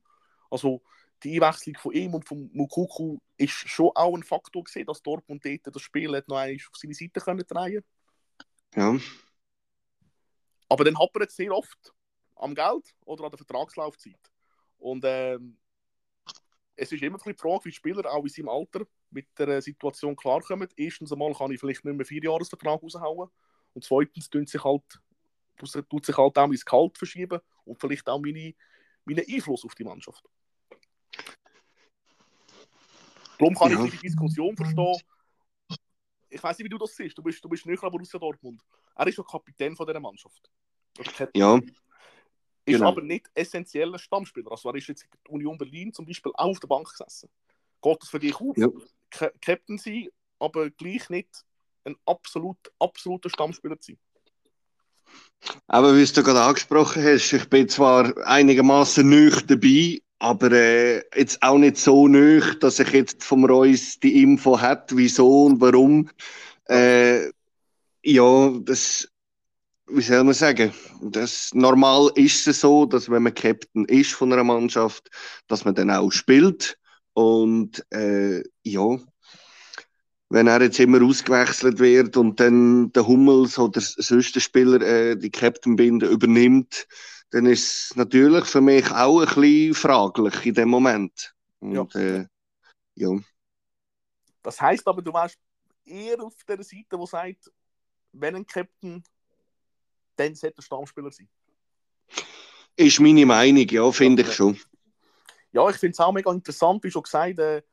[0.49, 0.81] Also
[1.23, 5.43] die Einwechslung von ihm und von Mukuku ist schon auch ein Faktor gesehen, dass Dortmund
[5.43, 7.83] dort das Spiel hat noch einmal auf seine Seite können drehen.
[8.75, 8.95] Ja.
[10.69, 11.93] Aber dann hat jetzt sehr oft
[12.35, 14.19] am Geld oder an der Vertragslaufzeit.
[14.77, 15.57] Und ähm,
[16.75, 20.69] es ist immer die Frage, wie Spieler auch in seinem Alter mit der Situation klarkommen.
[20.75, 23.29] Erstens einmal kann ich vielleicht nicht mehr vier Jahresvertrag raushauen.
[23.73, 24.83] Und zweitens tut sich halt,
[25.57, 28.53] tut sich halt auch mein Gehalt verschieben und vielleicht auch meine,
[29.05, 30.23] meinen Einfluss auf die Mannschaft.
[33.39, 33.83] Darum kann ja.
[33.85, 34.97] ich die Diskussion verstehen.
[36.29, 37.17] Ich weiß nicht, wie du das siehst.
[37.17, 38.61] Du bist, du bist näher an Borussia Dortmund.
[38.95, 40.49] Er ist ja Kapitän von dieser Mannschaft.
[41.35, 41.59] Ja.
[42.67, 42.89] Ist genau.
[42.89, 44.51] aber nicht essentieller Stammspieler.
[44.51, 47.29] Also er ist jetzt in Union Berlin zum Beispiel auch auf der Bank gesessen.
[47.81, 48.57] Geht das für dich auf?
[48.57, 48.67] Ja.
[49.39, 51.45] Captain sein, aber gleich nicht
[51.85, 53.99] ein absolut, absoluter Stammspieler zu sein.
[55.67, 61.41] Aber wie du gerade angesprochen hast, ich bin zwar einigermaßen nüch dabei, aber äh, jetzt
[61.41, 66.09] auch nicht so nüch, dass ich jetzt vom Reus die Info hat, wieso und warum.
[66.65, 67.31] Äh,
[68.03, 69.07] ja, das,
[69.89, 74.33] wie soll man sagen, das, normal ist es so, dass wenn man Captain ist von
[74.33, 75.09] einer Mannschaft,
[75.47, 76.77] dass man dann auch spielt.
[77.13, 78.99] Und äh, ja,
[80.29, 85.15] wenn er jetzt immer ausgewechselt wird und dann der Hummels oder sonst der Spieler äh,
[85.15, 86.87] die Captain-Binde übernimmt,
[87.31, 91.33] dann ist es natürlich für mich auch ein bisschen fraglich in dem Moment.
[91.59, 91.99] Und, ja.
[91.99, 92.27] Äh,
[92.95, 93.17] ja.
[94.43, 95.37] Das heißt aber, du warst
[95.85, 97.51] eher auf der Seite, wo sagt,
[98.11, 99.03] wenn ein Captain,
[100.17, 101.29] dann sollte der Stammspieler sein.
[102.75, 104.59] Ist meine Meinung, ja, finde ich schon.
[105.51, 107.63] Ja, ich finde es auch mega interessant, wie schon gesagt, äh,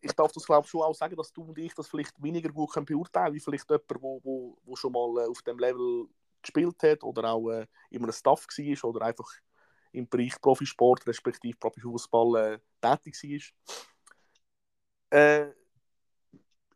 [0.00, 2.72] ich darf das glaube schon auch sagen, dass du und ich das vielleicht weniger gut
[2.72, 6.08] können beurteilen wie vielleicht jemand, der wo, wo, wo schon mal äh, auf dem Level
[6.42, 9.30] gespielt hat oder auch äh, in einem Staff war oder einfach
[9.92, 13.52] im Bereich Profisport respektive Profifußball äh, tätig
[15.10, 15.18] war.
[15.18, 15.52] Äh,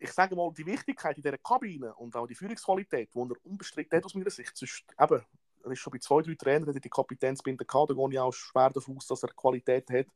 [0.03, 3.97] ich sage mal, die Wichtigkeit in dieser Kabine und auch die Führungsqualität, die er unbestritten
[3.97, 5.25] hat aus meiner Sicht, sonst eben,
[5.65, 8.71] er ist schon bei zwei, drei Trainern, die Kapitänsbinde gehabt, da gehe ich auch schwer
[8.71, 10.07] davon aus, dass er Qualität hat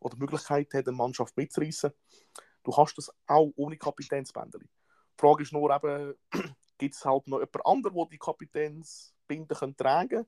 [0.00, 1.90] oder die Möglichkeit hat, eine Mannschaft mitzureißen.
[2.62, 4.66] Du hast das auch ohne Kapitänsbändeli.
[4.66, 5.70] Die Frage ist nur
[6.78, 10.26] gibt es halt noch jemand anderen, der die Kapitänsbinde tragen kann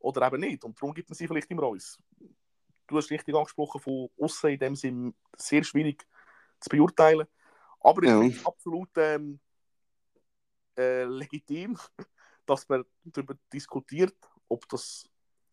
[0.00, 0.64] oder eben nicht.
[0.64, 1.96] Und darum gibt es sie vielleicht im Reus.
[2.88, 6.04] Du hast richtig angesprochen, von außen in dem Sinn sehr schwierig
[6.58, 7.28] zu beurteilen.
[7.82, 8.22] Aber ja.
[8.22, 9.40] es ist absolut ähm,
[10.76, 11.78] äh, legitim,
[12.46, 14.14] dass man darüber diskutiert,
[14.48, 15.08] ob das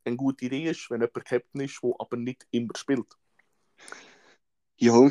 [0.05, 3.13] eine gute Idee ist, wenn jemand Captain ist, der aber nicht immer spielt.
[4.77, 5.09] Ja,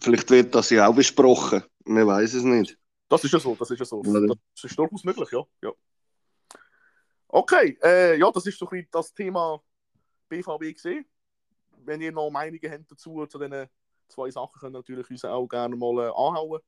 [0.00, 1.64] vielleicht wird das ja auch besprochen.
[1.84, 2.78] Man weiß es nicht.
[3.08, 4.02] Das ist ja so, das ist ja so.
[4.02, 5.44] Das ist durchaus möglich, ja.
[5.62, 5.72] ja.
[7.28, 9.62] Okay, äh, ja, das ist so ein das Thema
[10.28, 11.06] BVB gesehen.
[11.84, 13.68] Wenn ihr noch Meinungen habt dazu, zu diesen
[14.08, 16.60] zwei Sachen, könnt ihr natürlich uns auch gerne mal äh, anhauen.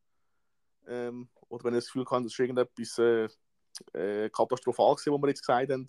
[0.87, 3.29] Ähm, oder wenn ihr das Gefühl habt, das ist irgendetwas äh,
[3.93, 5.87] äh, katastrophal gewesen, was wir jetzt gesagt haben,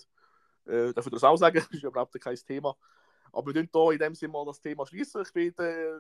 [0.65, 2.75] äh, dürft ihr das auch sagen, das ist überhaupt kein Thema.
[3.31, 5.21] Aber wir hier in dem Sinne mal das Thema schließen.
[5.21, 5.99] Ich bin äh,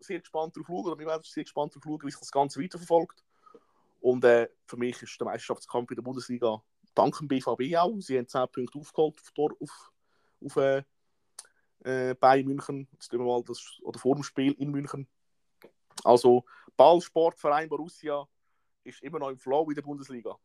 [0.00, 2.60] sehr gespannt darauf schauen, oder wir werden sehr gespannt darauf schauen, wie sich das Ganze
[2.60, 3.22] weiterverfolgt.
[4.00, 6.62] Und äh, für mich ist der Meisterschaftskampf in der Bundesliga
[6.94, 8.00] dank dem BVB auch.
[8.00, 9.92] Sie haben 10 Punkte aufgeholt auf, auf,
[10.44, 10.82] auf äh,
[11.84, 15.08] äh, bei München, jetzt wir mal das, oder vor dem Spiel in München.
[16.04, 16.44] Also
[16.76, 18.26] Ballsportverein Borussia
[18.84, 20.36] ist immer noch im Flow in der Bundesliga.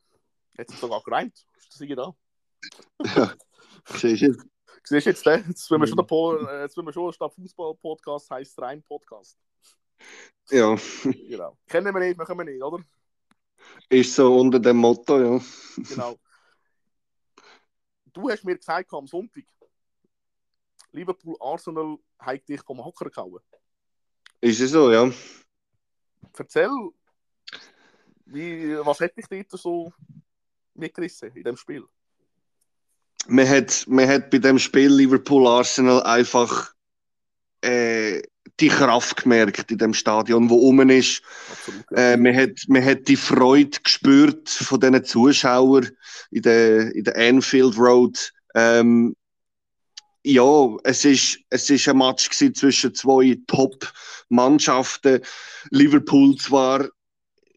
[0.57, 1.45] Jetzt sogar gereimt.
[1.57, 2.15] Ist das hier da?
[3.03, 3.33] Ja,
[3.85, 4.33] siehst du?
[4.83, 7.33] Siehst du jetzt, äh, jetzt wenn wir schon, po äh, jetzt, wenn wir schon statt
[7.33, 9.37] Fußball-Podcast heißt rein Podcast.
[10.49, 11.57] Ja, Genau.
[11.67, 12.83] Kennen wir nicht, machen wir nicht, oder?
[13.89, 15.41] ist so unter dem Motto, ja.
[15.77, 16.15] Genau.
[18.13, 19.43] Du hast mir gesagt am Sonntag,
[20.95, 23.41] Liverpool Arsenal hat dich vom Hocker gehauen.
[24.41, 25.11] Ist es so, ja.
[26.37, 26.69] Erzähl,
[28.25, 29.93] wie, was hätte ich dort so
[30.73, 31.83] mitgerissen in dem Spiel?
[33.27, 36.73] Man hat, man hat bei dem Spiel Liverpool-Arsenal einfach
[37.61, 38.21] äh,
[38.59, 41.21] die Kraft gemerkt in dem Stadion, wo oben ist.
[41.51, 41.85] Absolut.
[41.91, 45.89] Äh, man, hat, man hat die Freude gespürt von diesen Zuschauern
[46.31, 48.31] in der, in der Anfield Road.
[48.53, 49.15] Ähm,
[50.25, 55.21] ja, es ist, es ist ein Match zwischen zwei Top-Mannschaften.
[55.69, 56.89] Liverpool zwar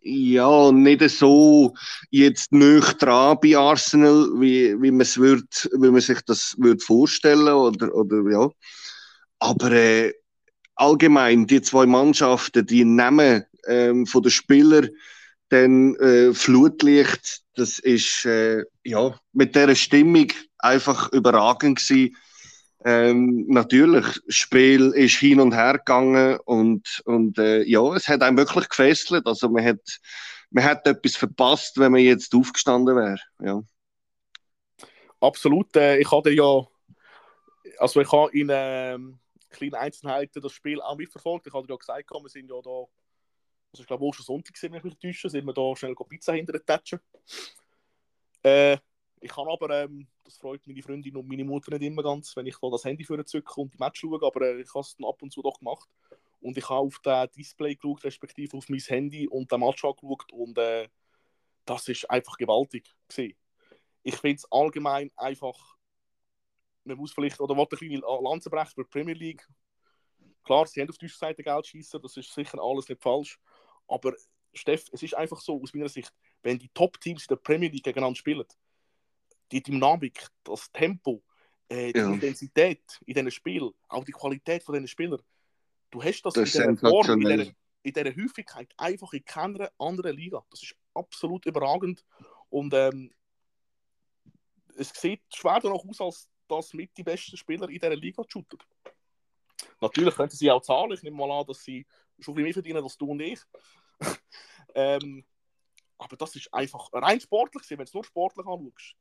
[0.02, 1.74] ja, nicht so
[2.11, 8.50] jetzt nöch dran bei Arsenal, wie, wie man sich das würd vorstellen oder, oder ja.
[9.38, 10.12] Aber äh,
[10.74, 14.90] allgemein, die zwei Mannschaften, die nehmen ähm, von den Spielern
[15.48, 20.28] dann äh, Flutlicht, das ist äh, ja mit dieser Stimmung
[20.59, 22.14] einfach überragend gewesen.
[22.84, 28.22] Ähm, natürlich, das Spiel ist hin und her gegangen und, und äh, ja, es hat
[28.22, 29.26] einem wirklich gefesselt.
[29.26, 30.00] Also man hat,
[30.50, 33.18] man hat etwas verpasst, wenn man jetzt aufgestanden wäre.
[33.42, 33.62] Ja.
[35.20, 35.74] Absolut.
[35.74, 36.64] Äh, ich hatte ja,
[37.78, 39.18] also ich habe in ähm,
[39.50, 41.48] kleinen Einzelheiten das Spiel auch mitverfolgt.
[41.48, 42.84] Ich hatte ja gesagt, wir sind ja da,
[43.72, 46.34] also ich glaube auch schon Sonntag, ich mich nicht täusche, sind wir da schnell Pizza
[46.34, 47.00] hinter tatschen.
[48.44, 48.78] Äh,
[49.20, 52.46] ich kann aber, ähm, das freut meine Freundin und meine Mutter nicht immer ganz, wenn
[52.46, 54.96] ich da das Handy für zücke und die Match schaue, aber äh, ich habe es
[55.02, 55.88] ab und zu doch gemacht.
[56.40, 60.33] Und ich habe auf das Display geschaut, respektive auf mein Handy und den Match angeschaut
[60.33, 60.88] und äh,
[61.64, 63.37] das ist einfach gewaltig gewesen.
[64.02, 65.76] Ich finde es allgemein einfach,
[66.85, 69.46] man muss vielleicht, oder wollte eine kleine Lanze brechen für die Premier League.
[70.44, 73.38] Klar, sie haben auf die Seite Geld schießen, das ist sicher alles nicht falsch.
[73.87, 74.14] Aber
[74.54, 77.85] Steff, es ist einfach so aus meiner Sicht, wenn die Top-Teams in der Premier League
[77.85, 78.46] gegeneinander spielen,
[79.52, 81.22] die Dynamik, das Tempo,
[81.68, 82.12] äh, die Ja.
[82.12, 85.22] Intensität in diesen Spielen, auch die Qualität von diesen Spielern,
[85.90, 89.70] du hast das, Das in dieser Form, in dieser, in dieser Häufigkeit einfach in keiner
[89.78, 90.44] anderen Liga.
[90.50, 92.04] Das ist absolut überragend
[92.50, 93.12] und ähm,
[94.76, 98.58] es sieht schwer danach aus, als dass mit die besten Spieler in dieser Liga shooten.
[99.80, 100.92] Natürlich könnten sie auch zahlen.
[100.92, 101.87] Ich nehme mal an, dass sie
[102.18, 103.40] schon bisschen mehr verdienen als du und ich.
[104.74, 105.24] ähm,
[105.98, 108.94] aber das ist einfach rein sportlich, wenn du es nur sportlich anschaust.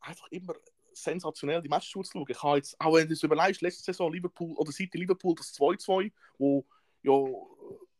[0.00, 0.54] Einfach immer
[0.92, 2.26] sensationell die Matches zuzuschauen.
[2.28, 5.52] Ich habe jetzt, auch wenn du es überlegst, letzte Saison Liverpool oder City Liverpool das
[5.54, 6.64] 2-2, wo
[7.02, 7.12] ja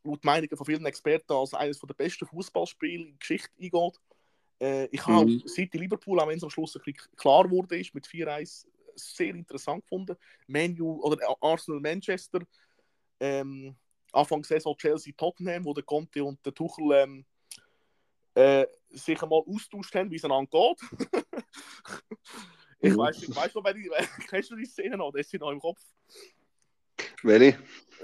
[0.04, 4.00] laut Meinungen von vielen Experten als eines der besten Fußballspiele in die Geschichte eingeht.
[4.60, 5.46] Äh, ich habe Mhm.
[5.46, 9.34] City Liverpool, auch wenn es am Schluss ein bisschen klar wurde, ist mit 4-1 sehr
[9.34, 10.16] interessant gefunden.
[10.46, 12.40] Manu oder Arsenal Manchester,
[13.20, 13.76] ähm,
[14.12, 17.26] Anfang Saison Chelsea Tottenham, wo der Conte und der Tuchel ähm,
[18.36, 20.80] äh, sich einmal austauscht haben, wie es einander geht.
[22.80, 23.90] ich weiß ich weiß noch, wenn ich,
[24.28, 25.10] kennst du die Szene noch?
[25.12, 25.80] Das sind noch im Kopf.
[27.22, 27.58] Welche?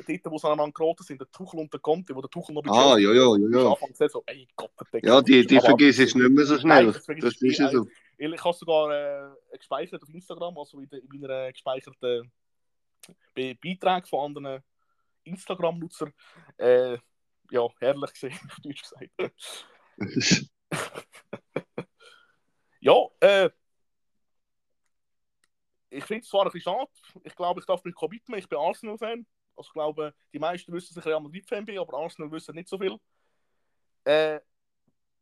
[0.07, 2.64] Dort, wo sie aneinander geraten sind, der Tuchel und der Conte, wo der Tuchel noch
[2.66, 3.95] Ah, ja, ja, ja, ist, ja.
[3.95, 6.87] Saison, ey Gott, der Ja, die, die vergiss ich nicht mehr so schnell.
[6.87, 7.87] Nein, das ist ja so.
[8.16, 12.33] Ich, ich habe sogar äh, gespeichert auf Instagram, also in, de, in meiner äh, gespeicherten
[13.35, 14.62] Be Beiträge von anderen
[15.25, 16.12] Instagram-Nutzern.
[16.57, 16.99] Äh,
[17.51, 19.11] ja, herrlich gesehen, auf Deutsch gesagt.
[22.85, 23.48] Ja, äh,
[25.88, 26.90] ich finde es zwar ein bisschen schade.
[27.22, 28.35] Ich glaube, ich darf mich committen.
[28.35, 29.24] Ich bin Arsenal-Fan.
[29.55, 32.68] Also ich glaube, die meisten wissen, dass ich Real Madrid-Fan bin, aber Arsenal wissen nicht
[32.68, 32.96] so viel.
[34.05, 34.40] Äh,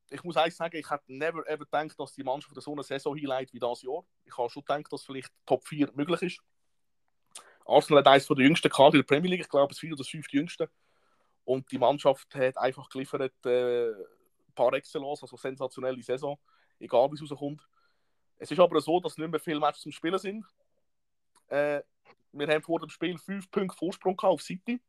[0.08, 3.14] ich muss eins sagen, ich hätte never ever gedacht, dass die Mannschaft so eine Saison
[3.14, 4.04] hinleitet wie das Jahr.
[4.24, 6.40] Ich habe schon gedacht, dass vielleicht Top 4 möglich ist.
[7.66, 10.04] Arsenal hat eines der jüngsten Kader in der Premier League, ich glaube, das vier oder
[10.04, 10.70] fünfte jüngste.
[11.44, 13.90] Und die Mannschaft hat einfach geliefert, äh,
[14.54, 16.38] par excellence, also sensationelle Saison,
[16.78, 17.66] egal wie es rauskommt.
[18.38, 20.44] Es ist aber so, dass nicht mehr viele Matches zum Spielen sind.
[21.48, 21.82] Äh,
[22.32, 24.80] wir haben vor dem Spiel fünf Punkte Vorsprung auf City.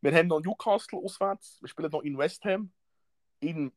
[0.00, 1.58] Wir haben noch Newcastle auswärts.
[1.60, 2.70] Wir spielen noch in West Ham.
[3.40, 3.72] In,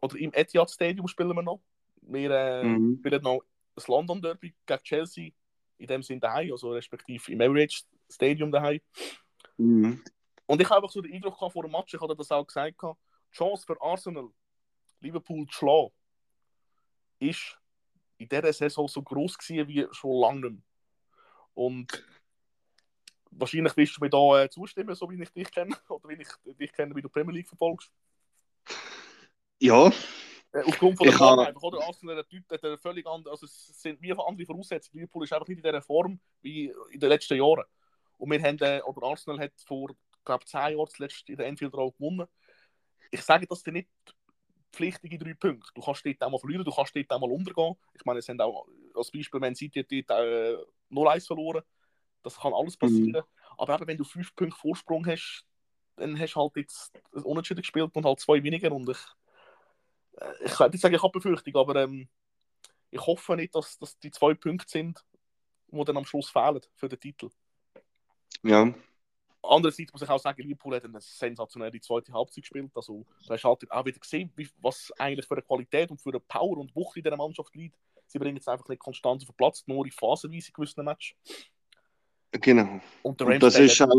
[0.00, 1.60] oder im Etihad Stadium spielen wir noch.
[2.00, 2.98] Wir äh, Mhm.
[2.98, 3.42] spielen noch
[3.74, 5.30] das London Derby gegen Chelsea.
[5.78, 8.80] In dem Sinn daheim, also respektive im Emirates Stadium daheim.
[9.56, 10.02] Mhm.
[10.46, 12.46] Und ich habe einfach so den Eindruck gehabt vor dem Match, ich hatte das auch
[12.46, 13.00] gesagt, gehabt,
[13.32, 14.28] Chance für Arsenal,
[15.00, 15.92] Liverpool zu schlagen,
[17.18, 17.58] ist
[18.18, 20.62] in dieser Saison so groß gewesen wie schon lange nicht mehr.
[21.54, 22.04] Und
[23.30, 26.56] wahrscheinlich wirst du mir da äh, zustimmen, so wie ich dich kenne, oder wie ich
[26.56, 27.90] dich kenne, wie du Premier League verfolgst.
[29.60, 29.90] Ja,
[30.54, 31.82] Äh, aufgrund von der Form habe- einfach, oder?
[31.86, 32.26] Arsenal hat
[32.64, 35.00] eine völlig andere, also es sind wie andere Voraussetzungen.
[35.00, 37.64] Liverpool ist einfach nicht in dieser Form wie in den letzten Jahren.
[38.18, 41.72] Und wir haben, äh, oder Arsenal hat vor, glaube zehn Jahren zuletzt in der Enfield
[41.74, 42.28] Road gewonnen.
[43.12, 43.88] Ich sage das dir nicht
[44.72, 45.70] pflichtige drei Punkte.
[45.74, 47.76] Du kannst dort auch mal verlieren, du kannst dort auch mal untergehen.
[47.94, 50.56] Ich meine, es haben auch als Beispiel Man City dort äh,
[50.90, 51.62] 0-1 verloren.
[52.22, 53.22] Das kann alles passieren.
[53.58, 55.44] Aber eben, wenn du fünf Punkte Vorsprung hast,
[55.96, 58.72] dann hast du halt jetzt Unentschieden gespielt und halt zwei weniger.
[58.72, 58.98] Und ich,
[60.18, 62.08] äh, ich nicht sagen, ich habe Befürchtung, aber ähm,
[62.90, 65.04] ich hoffe nicht, dass das die zwei Punkte sind,
[65.68, 67.30] die dann am Schluss fehlen für den Titel.
[68.42, 68.72] Ja,
[69.42, 72.70] Andererseits muss ich auch sagen, Liverpool hat eine sensationelle zweite Halbzeit gespielt.
[72.74, 76.00] Also, da hast du halt auch wieder gesehen, wie, was eigentlich für eine Qualität und
[76.00, 77.76] für eine Power und Wucht in dieser Mannschaft liegt.
[78.06, 81.16] Sie bringen es einfach nicht konstant auf den Platz, nur in phasenweise gewissen Match.
[82.30, 82.80] genau.
[83.02, 83.90] Und der Und das ist, auch,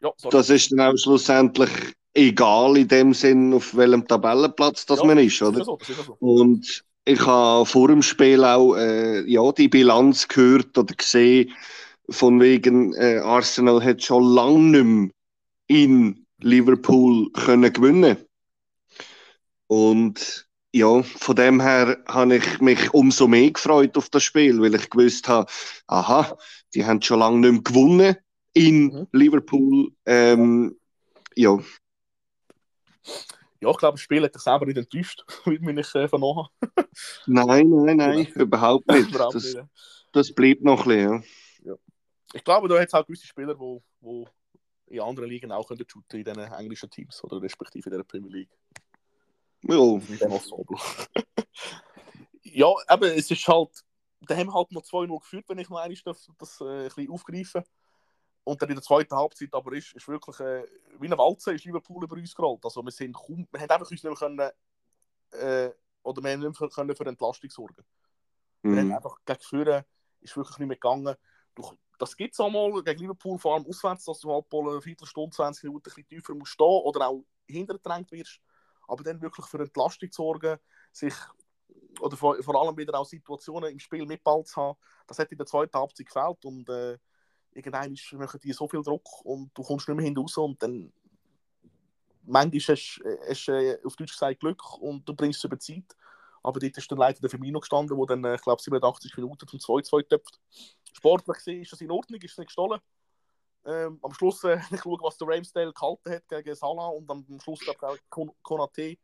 [0.00, 1.70] ja, das ist dann auch schlussendlich
[2.14, 5.58] egal in dem Sinn, auf welchem Tabellenplatz das Ja, man ist, oder?
[5.58, 6.16] ja so, das ist so.
[6.20, 11.52] Und ich habe vor dem Spiel auch äh, ja, die Bilanz gehört oder gesehen,
[12.10, 15.10] von wegen äh, Arsenal hat schon lange nicht mehr
[15.68, 18.18] in Liverpool können gewinnen
[19.66, 24.74] Und ja, von dem her habe ich mich umso mehr gefreut auf das Spiel, weil
[24.74, 25.50] ich gewusst habe,
[25.86, 26.36] aha,
[26.74, 28.16] die haben schon lange nicht mehr gewonnen
[28.54, 29.06] in Mhm.
[29.12, 29.90] Liverpool.
[30.06, 30.78] Ähm,
[31.36, 31.58] ja,
[33.60, 36.46] Ja, ich glaube, das Spiel hat dich selber nicht enttäuscht, wie mich äh, vernommen
[37.26, 39.10] nein, nein, nein, überhaupt nicht.
[39.10, 39.68] Überhaupt Das, nicht, ja.
[40.12, 41.22] das bleibt noch ein bisschen, ja.
[42.34, 44.28] Ich glaube, da hat es auch gewisse Spieler, die wo, wo
[44.86, 48.30] in anderen Ligen auch können shooten in diesen englischen Teams oder respektive in der Premier
[48.30, 48.58] League.
[49.62, 49.76] Ja,
[50.08, 50.76] Mit dem Ensemble.
[52.42, 53.70] ja, aber es ist halt,
[54.20, 57.10] da haben halt noch 2-0 geführt, wenn ich noch einmal das, das äh, ein bisschen
[57.10, 57.64] aufgreife.
[58.42, 60.64] Und dann in der zweiten Halbzeit aber ist, ist wirklich äh,
[60.98, 62.64] wie eine Walze ist Liverpool über uns gerollt.
[62.64, 64.50] Also wir sind kaum, wir haben einfach uns nicht mehr können,
[65.30, 65.70] äh,
[66.02, 67.84] oder wir haben nicht mehr können für Entlastung sorgen.
[68.62, 68.94] Wir haben mhm.
[68.94, 69.84] einfach gegen Führen
[70.20, 71.14] ist wirklich nicht mehr gegangen.
[71.54, 71.70] Du,
[72.04, 75.34] das gibt es einmal gegen Liverpool, vor allem auswärts, dass du halt mal eine Viertelstunde,
[75.34, 78.40] 20 Minuten ein bisschen tiefer musst stehen oder auch hinterdrängt wirst.
[78.86, 80.58] Aber dann wirklich für Entlastung zu sorgen,
[80.92, 81.14] sich
[82.00, 85.32] oder vor, vor allem wieder auch Situationen im Spiel mit Ball zu haben, das hat
[85.32, 86.98] in der zweiten Halbzeit gefällt und äh,
[87.52, 90.92] irgendwann machen die so viel Druck und du kommst nicht mehr hinten raus und dann
[92.24, 95.96] manchmal hast du äh, auf Deutsch gesagt Glück und du bringst es über die Zeit.
[96.44, 99.48] Aber dort ist dann leider der Firmino gestanden, der dann, äh, ich glaube, 87 Minuten
[99.48, 100.38] zum 2-2 töpft.
[100.92, 102.80] Sportlich gesehen ist das in Ordnung, ist es nicht gestohlen.
[103.64, 107.24] Ähm, am Schluss, äh, ich schaue, was der Ramsdale gehalten hat gegen Salah und am
[107.40, 108.82] Schluss, glaube ich, auch Kon Konate.
[108.82, 108.98] Äh,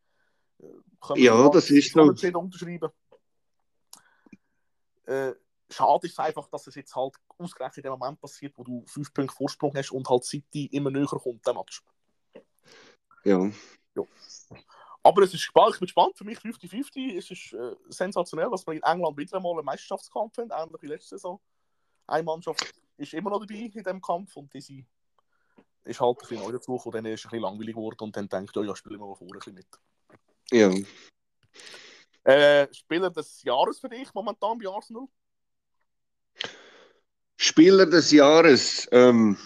[1.16, 2.02] Ja, das ist so.
[2.02, 2.90] Unterschreiben.
[5.06, 5.32] Äh,
[5.70, 9.14] schade ist einfach, dass es jetzt halt ausgerechnet in dem Moment passiert, wo du fünf
[9.14, 11.82] Punkte Vorsprung hast und halt City immer näher kommt, der Match.
[13.96, 14.02] ja.
[15.02, 16.16] Aber es ist spannend, ich bin gespannt.
[16.16, 17.16] Für mich 50-50.
[17.16, 20.86] Es ist äh, sensationell, dass wir in England wieder einmal einen Meisterschaftskampf haben, ähnlich wie
[20.88, 21.40] letzte Saison.
[22.06, 24.84] Eine Mannschaft ist immer noch dabei in diesem Kampf und diese
[25.84, 28.28] ist halt ein bisschen neu und dann ist es ein bisschen langweilig geworden und dann
[28.28, 29.66] denkt, oh ja, spielen wir mal vorne ein bisschen mit.
[30.50, 30.70] ja.
[32.22, 35.06] Äh, Spieler des Jahres für dich momentan bei Arsenal?
[37.36, 38.86] Spieler des Jahres.
[38.92, 39.38] Ähm,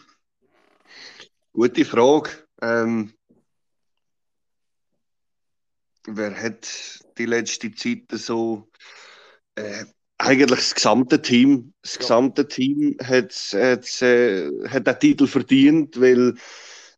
[1.52, 2.30] gute Frage.
[2.60, 3.14] Ähm,
[6.06, 6.68] wer hat
[7.18, 8.68] die letzte Zeit so
[9.56, 9.84] äh,
[10.18, 12.00] eigentlich das gesamte Team, das Ja.
[12.00, 16.34] gesamte Team hat, hat, äh, hat den Titel verdient, weil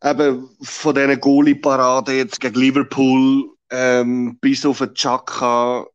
[0.04, 5.86] eben von diesen Goalie-Paraden jetzt gegen Liverpool ähm, bis auf den Chaka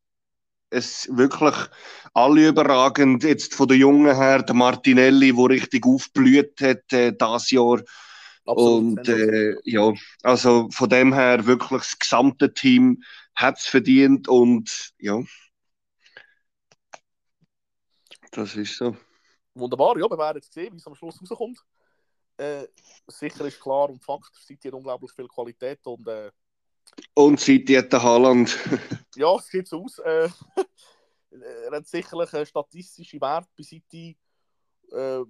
[0.69, 1.56] es wirklich
[2.13, 3.24] alle überragend.
[3.24, 7.82] Jetzt von den Jungen her, der Martinelli, der richtig aufblüht hat äh, das Jahr.
[8.58, 13.04] Und äh, ja, also von dem her wirklich das gesamte Team
[13.36, 15.22] hat es verdient und ja,
[18.32, 18.95] das ist so.
[19.54, 21.60] Wunderbar, ja, wir werden jetzt sehen, wie es am Schluss rauskommt.
[22.38, 22.68] Äh,
[23.08, 26.32] sicher ist klar und Fakt, City hat unglaublich viel Qualität und äh,
[27.14, 28.58] Und City hat den Haaland.
[29.16, 29.99] ja, es sieht so aus.
[29.99, 30.30] Äh,
[31.32, 34.18] er hat sicherlich einen statistischen Wert bei City,
[34.91, 35.22] äh,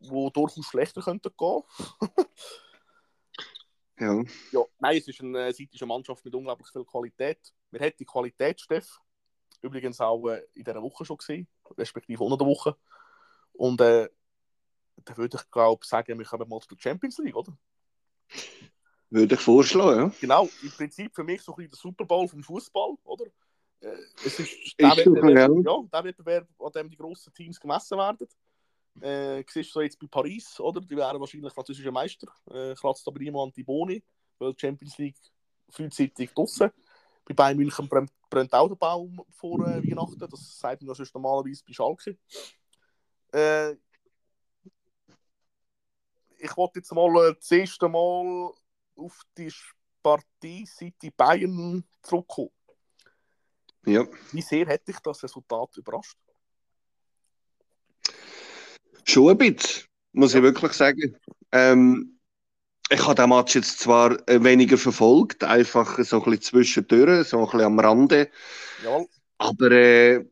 [0.00, 1.62] wo durchaus schlechter könnte gehen.
[3.98, 4.22] ja,
[4.52, 7.38] Ja, nein, es ist eine, ist eine Mannschaft mit unglaublich viel Qualität.
[7.70, 9.00] Wir hätten die Qualität, Steff.
[9.60, 12.76] Übrigens auch äh, in dieser Woche schon gesehen, respektive unter der Woche.
[13.52, 14.08] Und äh,
[14.96, 17.56] dann würde ich glaube sagen, wir kommen mal zur Champions League, oder?
[19.10, 20.12] würde ich vorschlagen, ja.
[20.20, 23.24] Genau, im Prinzip für mich so ein bisschen der Super Bowl vom Fußball, oder?
[23.80, 25.72] Äh, es ist der Ist so, Wettbewerb, ja.
[25.72, 28.28] ja, der Wettbewerb, an dem die grossen Teams gemessen werden.
[29.00, 30.80] Äh, siehst du jetzt bei Paris, oder?
[30.80, 32.26] Die wären wahrscheinlich französischer Meister.
[32.50, 34.02] Äh, kratzt aber niemand an die Boni,
[34.38, 35.16] weil die Champions League
[35.68, 36.70] frühzeitig draussen.
[37.24, 40.18] bei Bayern München brennt, brennt auch der Baum vor äh, Weihnachten.
[40.18, 42.18] Das sagt man sonst normalerweise bei Schalke.
[43.32, 43.76] Äh,
[46.40, 48.52] ich wollte jetzt mal äh, das erste Mal
[48.96, 49.52] auf die
[50.02, 52.50] Partie City Bayern zurückkommen.
[53.84, 54.06] Ja.
[54.32, 56.18] Wie sehr hätte ich das Resultat überrascht?
[59.08, 60.38] Schon ein bisschen, muss Ja.
[60.38, 61.16] ich wirklich sagen.
[61.52, 62.18] Ähm,
[62.90, 67.38] ich habe den Match jetzt zwar äh, weniger verfolgt, einfach so ein bisschen zwischendurch, so
[67.38, 68.30] ein bisschen am Rande.
[68.82, 69.06] Jawohl.
[69.38, 70.24] Aber äh,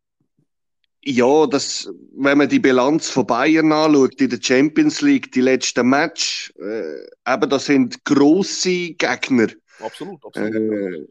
[1.04, 5.88] ja, das, wenn man die Bilanz von Bayern anschaut in der Champions League, die letzten
[5.88, 9.48] Match, äh, eben das sind grosse Gegner
[9.78, 10.54] Absolut, absolut.
[10.54, 11.06] äh,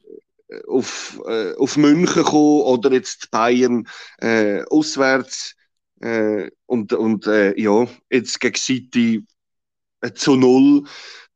[0.67, 3.87] auf, äh, auf München gekommen oder jetzt Bayern
[4.19, 5.55] äh, auswärts.
[6.05, 9.25] Äh, und und äh, ja, jetzt gegen City
[10.01, 10.83] äh, zu null.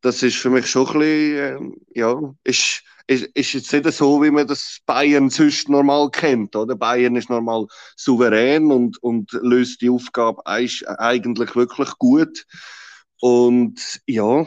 [0.01, 4.21] Das ist für mich schon ein bisschen, äh, ja, ist, ist, ist jetzt nicht so,
[4.23, 6.55] wie man das Bayern sonst normal kennt.
[6.55, 6.75] Oder?
[6.75, 7.67] Bayern ist normal
[7.97, 12.45] souverän und, und löst die Aufgabe eig- eigentlich wirklich gut.
[13.19, 14.45] Und ja,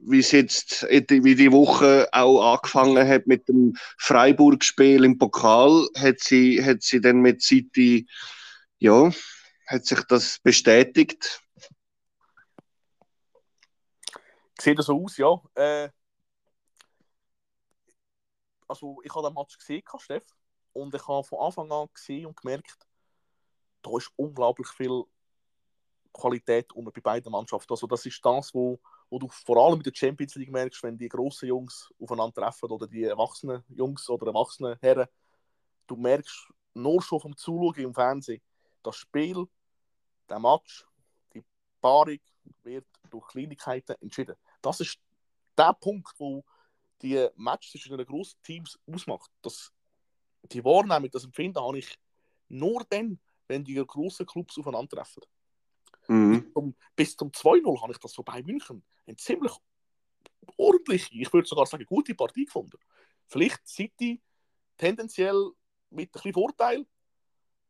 [0.00, 6.20] wie es jetzt, wie die Woche auch angefangen hat mit dem Freiburg-Spiel im Pokal, hat
[6.20, 8.06] sie, hat sie dann mit City,
[8.78, 9.10] ja,
[9.66, 11.42] hat sich das bestätigt.
[14.60, 15.40] Sieht so aus, ja.
[15.54, 15.90] Äh,
[18.66, 20.24] also, ich habe den Match gesehen, Steff,
[20.72, 22.86] und ich habe von Anfang an gesehen und gemerkt,
[23.82, 25.04] da ist unglaublich viel
[26.12, 27.72] Qualität bei beiden Mannschaften.
[27.72, 30.98] Also, das ist das, wo, wo du vor allem in der Champions League merkst, wenn
[30.98, 35.08] die grossen Jungs aufeinander treffen oder die erwachsenen Jungs oder erwachsenen Herren.
[35.86, 38.42] Du merkst nur schon vom Zuschauen im Fernsehen,
[38.82, 39.46] das Spiel,
[40.28, 40.86] der Match,
[41.34, 41.42] die
[41.80, 42.18] Paarung
[42.62, 44.36] wird durch Kleinigkeiten entschieden.
[44.62, 44.98] Das ist
[45.56, 46.44] der Punkt, wo
[47.02, 49.30] die Match zwischen den grossen Teams ausmacht.
[49.42, 49.72] Das,
[50.42, 51.98] die Wahrnehmung, das Empfinden habe ich
[52.48, 55.22] nur dann, wenn die grossen Clubs aufeinandertreffen.
[56.08, 56.74] Mhm.
[56.96, 59.52] Bis zum 2-0 habe ich das so bei München eine ziemlich
[60.56, 62.78] ordentliche, ich würde sogar sagen, gute Partie gefunden.
[63.26, 64.20] Vielleicht City
[64.76, 65.52] tendenziell
[65.90, 66.86] mit ein bisschen Vorteil,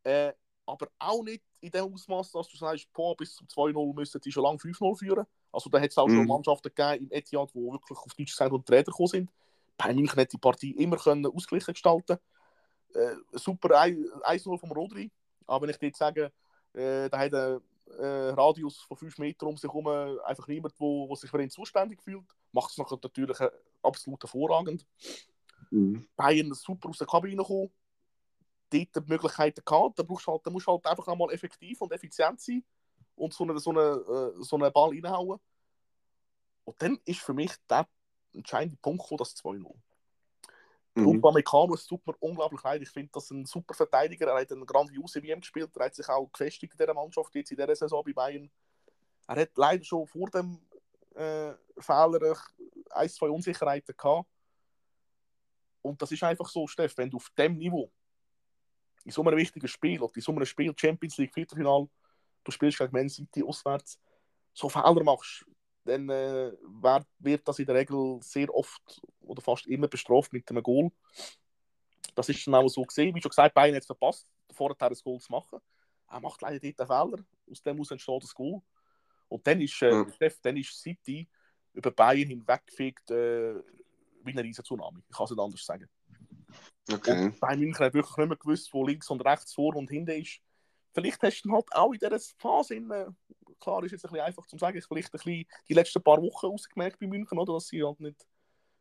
[0.04, 0.32] äh,
[0.68, 4.30] aber auch nicht in dem Ausmaß, dass du sagst, boah, bis zum 2-0 müssten die
[4.30, 5.26] schon lange 5-0 führen.
[5.50, 6.28] Also da hat es auch schon Mhm.
[6.28, 9.30] Mannschaften gegeben im Etihad, die wirklich auf Deutsch gesagt und Räder gekommen sind.
[9.78, 12.18] Bei München hat die Partie immer können ausgleichen gestalten.
[12.94, 15.10] Äh, super 1-0 vom Rodri.
[15.46, 16.32] Aber wenn ich dir jetzt sage,
[16.74, 17.60] äh, da hat ein
[17.98, 19.86] äh, Radius von 5 Metern um sich herum
[20.24, 23.50] einfach niemand, wo, wo sich für ihn zuständig fühlt, macht es natürlich äh,
[23.82, 24.86] absolut hervorragend.
[25.70, 26.06] Mhm.
[26.16, 27.70] Bayern super aus der Kabine gekommen,
[28.70, 31.92] dort die Möglichkeiten gehabt, da, brauchst halt, da musst du halt einfach einmal effektiv und
[31.92, 32.64] effizient sein
[33.14, 35.40] und so einen so eine, äh, so eine Ball reinhauen.
[36.64, 37.88] Und dann ist für mich der
[38.32, 39.74] entscheidende Punkt gekommen, das 2-0.
[40.94, 41.06] Mhm.
[41.06, 42.82] Upamecano, es tut mir unglaublich leid.
[42.82, 44.26] Ich finde, das ist ein super Verteidiger.
[44.26, 45.70] Er hat eine grandiose WM gespielt.
[45.76, 48.50] Er hat sich auch gefestigt in dieser Mannschaft, jetzt in dieser Saison bei Bayern.
[49.26, 50.60] Er hat leider schon vor dem
[51.14, 52.36] äh, Fehler
[52.90, 54.28] ein, zwei Unsicherheiten gehabt.
[55.82, 57.90] Und das ist einfach so, Steff, wenn du auf dem Niveau
[59.08, 61.88] in so einem wichtigen Spiel oder in so einem Spiel Champions League Viertelfinal,
[62.44, 63.98] du spielst gegen Man City auswärts,
[64.52, 65.46] so Fehler machst,
[65.84, 66.52] dann äh,
[67.18, 70.90] wird, das in der Regel sehr oft oder fast immer bestraft mit einem Goal.
[72.14, 73.14] Das ist dann auch so gesehen.
[73.14, 75.58] Wie schon gesagt, Bayern hat es verpasst, vorher ein Goal zu machen.
[76.10, 78.60] Er macht leider dort einen Fehler, aus dem muss entsteht das Goal.
[79.28, 80.04] Und dann ist, äh.
[80.10, 81.26] Steff, dann ist City
[81.72, 83.54] über Bayern hinweggefegt äh,
[84.22, 85.00] wie eine riesen Tsunami.
[85.08, 85.88] Ich kann es nicht anders sagen.
[86.92, 87.24] Okay.
[87.24, 90.22] Und Bayern München hat wirklich nicht mehr gewusst, wo links und rechts, vor und hinten
[90.22, 90.40] ist.
[90.94, 93.06] Vielleicht hast du halt auch in dieser Phase, in, äh,
[93.60, 96.46] klar ist jetzt ein bisschen einfach zu sagen, vielleicht ein bisschen die letzten paar Wochen
[96.46, 98.26] ausgemerkt bei München, oder, dass sie halt nicht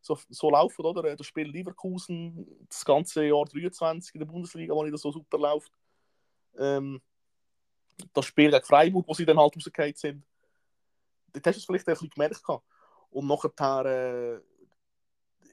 [0.01, 1.15] so, so laufen, oder?
[1.15, 5.71] Das Spiel Leverkusen, das ganze Jahr 23 in der Bundesliga, wo nicht so super läuft.
[6.57, 7.01] Ähm,
[8.13, 10.23] das Spiel gegen Freiburg, wo sie dann halt rausgefallen sind.
[11.33, 12.43] Dort hast du es vielleicht ein bisschen gemerkt.
[13.09, 14.39] Und nachher äh,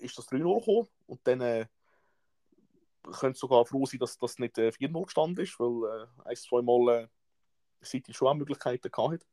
[0.05, 1.67] ist das 3-0 gekommen und dann äh,
[3.13, 6.63] könnte sogar froh sein, dass das nicht äh, 4-0 gestanden ist, weil äh, ein, zwei
[6.63, 7.09] Mal äh,
[7.85, 9.27] City schon auch Möglichkeiten gehabt.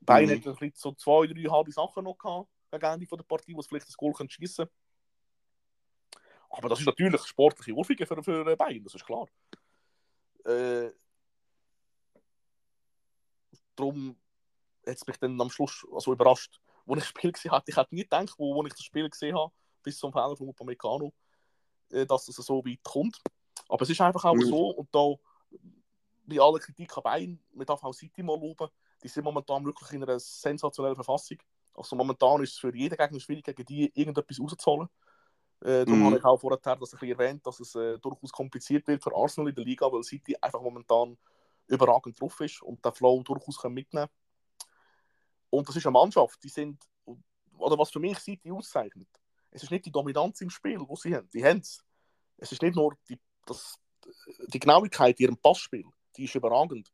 [0.00, 0.34] Bayern Mhm.
[0.34, 3.54] hat ein bisschen so zwei, drei halbe Sachen noch gehabt gegen Ende von der Partie,
[3.54, 4.70] wo es vielleicht das Goal schießen können.
[6.50, 9.26] Aber das ist natürlich sportliche Ohrfeige für, für äh, Bayern, das ist klar.
[10.44, 10.90] Äh,
[13.74, 14.16] darum
[14.86, 17.64] hat es mich dann am Schluss also überrascht, wo ich das Spiel gesehen habe.
[17.66, 19.52] Ich hätte nie gedacht, wo, wo ich das Spiel gesehen habe,
[19.82, 21.12] bis zum Fehler von Upamecano,
[21.88, 23.20] dass es so weit kommt.
[23.68, 24.42] Aber es ist einfach auch Mhm.
[24.42, 25.14] so, und da
[26.26, 28.68] bei aller Kritik an Bayern, man darf auch City mal loben,
[29.02, 31.38] die sind momentan wirklich in einer sensationellen Verfassung.
[31.74, 34.88] Also momentan ist es für jeden Gegner schwierig, gegen die irgendetwas rauszuholen.
[35.60, 36.06] Äh, darum mhm.
[36.06, 39.14] habe ich auch vorher das ein bisschen erwähnt, dass es äh, durchaus kompliziert wird für
[39.14, 41.16] Arsenal in der Liga, weil City einfach momentan
[41.66, 44.08] überragend drauf ist und den Flow durchaus mitnehmen kann.
[45.50, 46.82] Und das ist eine Mannschaft, die sind,
[47.58, 49.08] oder was für mich City auszeichnet,
[49.56, 51.82] es ist nicht die Dominanz im Spiel, wo sie haben, die haben es.
[52.36, 53.80] Es ist nicht nur die, das,
[54.48, 56.92] die Genauigkeit in ihrem Passspiel, die ist überragend.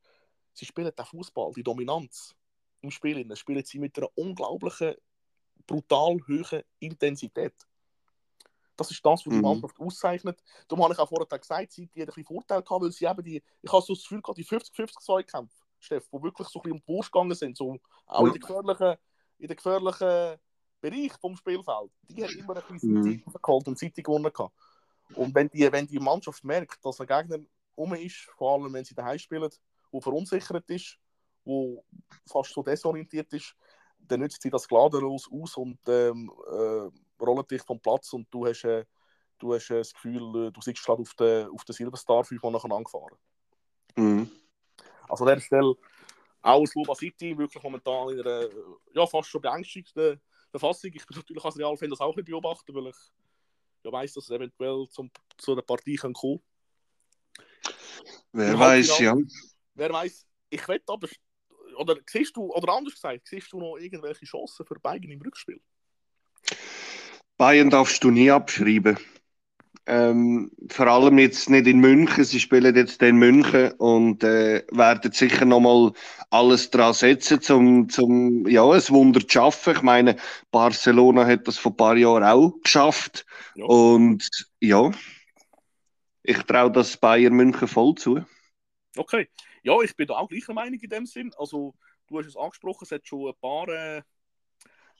[0.53, 2.37] Sie spielen den Fußball, die Dominanz
[2.81, 4.95] im Spiel, das spielen sie mit einer unglaublichen,
[5.67, 7.55] brutal hohen Intensität.
[8.77, 9.41] Das ist das, was die mhm.
[9.41, 10.41] Mannschaft auszeichnet.
[10.69, 13.25] Darum habe ich auch vorher gesagt, sie hat ein bisschen Vorteil gehabt, weil sie eben
[13.25, 16.79] die, ich habe so das Gefühl gehabt, die 50-50-Zweikämpfe, Steff, die wirklich so ein bisschen
[16.79, 18.97] um die Wurst gegangen sind, so auch in den gefährlichen,
[19.39, 20.39] in den gefährlichen
[20.83, 23.25] Bereich vom Spielfeld, die haben immer ein bisschen mhm.
[23.25, 24.55] Zeit geholt und Zeit gewonnen gehabt.
[25.15, 27.39] Und wenn die, wenn die Mannschaft merkt, dass ein Gegner
[27.75, 29.51] um ist, vor allem wenn sie daheim spielen,
[29.91, 30.99] wo verunsichert ist,
[31.45, 31.85] wo
[32.27, 33.55] fast so desorientiert ist,
[33.99, 38.47] dann nützt sie das gnadenlos aus und ähm, äh, rollt dich vom Platz und du
[38.47, 38.85] hast, äh,
[39.39, 42.53] du hast äh, das Gefühl, äh, du sitzt gerade auf der, auf der Silverstar fünfmal
[42.53, 43.17] nacheinander gefahren.
[43.97, 44.31] Mhm.
[45.09, 45.75] Also an dieser Stelle
[46.43, 48.49] auch das Luba City wirklich momentan in einer
[48.93, 50.21] ja, fast schon beängstigten
[50.53, 50.91] Verfassung.
[50.95, 52.97] Ich bin natürlich als Real-Fan das auch nicht beobachten, weil ich
[53.85, 56.41] ja weiss, dass es eventuell zum, zu einer Partie kann kommen
[58.33, 59.15] Wer weiß, ja.
[59.75, 61.09] Wer weiß, ich wette aber,
[61.77, 65.61] oder siehst du, oder anders gesagt, siehst du noch irgendwelche Chancen für Bayern im Rückspiel?
[67.37, 68.99] Bayern darfst du nie abschreiben.
[69.85, 72.25] Ähm, vor allem jetzt nicht in München.
[72.25, 75.93] Sie spielen jetzt in München und äh, werden sicher nochmal
[76.31, 79.75] alles dran setzen, um zum, ja, ein Wunder zu schaffen.
[79.75, 80.17] Ich meine,
[80.53, 83.27] Barcelona hat das vor ein paar Jahren auch geschafft.
[83.57, 83.65] Ja.
[83.65, 84.29] Und
[84.61, 84.93] ja,
[86.23, 88.21] ich traue das Bayern München voll zu.
[88.97, 89.29] Okay.
[89.65, 91.33] Ja, ich bin da auch gleicher Meinung in dem Sinn.
[91.37, 91.75] Also,
[92.07, 94.03] du hast es angesprochen, es hat schon ein paar äh,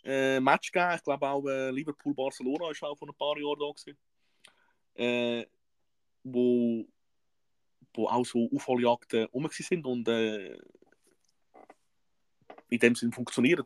[0.05, 0.95] äh, Match gegeben.
[0.97, 3.97] Ich glaube auch äh, Liverpool-Barcelona ist auch vor ein paar Jahren da gewesen.
[4.95, 5.47] Äh,
[6.25, 6.87] wo,
[7.95, 10.57] wo auch so Aufholjagden rum sind und äh,
[12.69, 13.65] in dem Sinn funktionieren.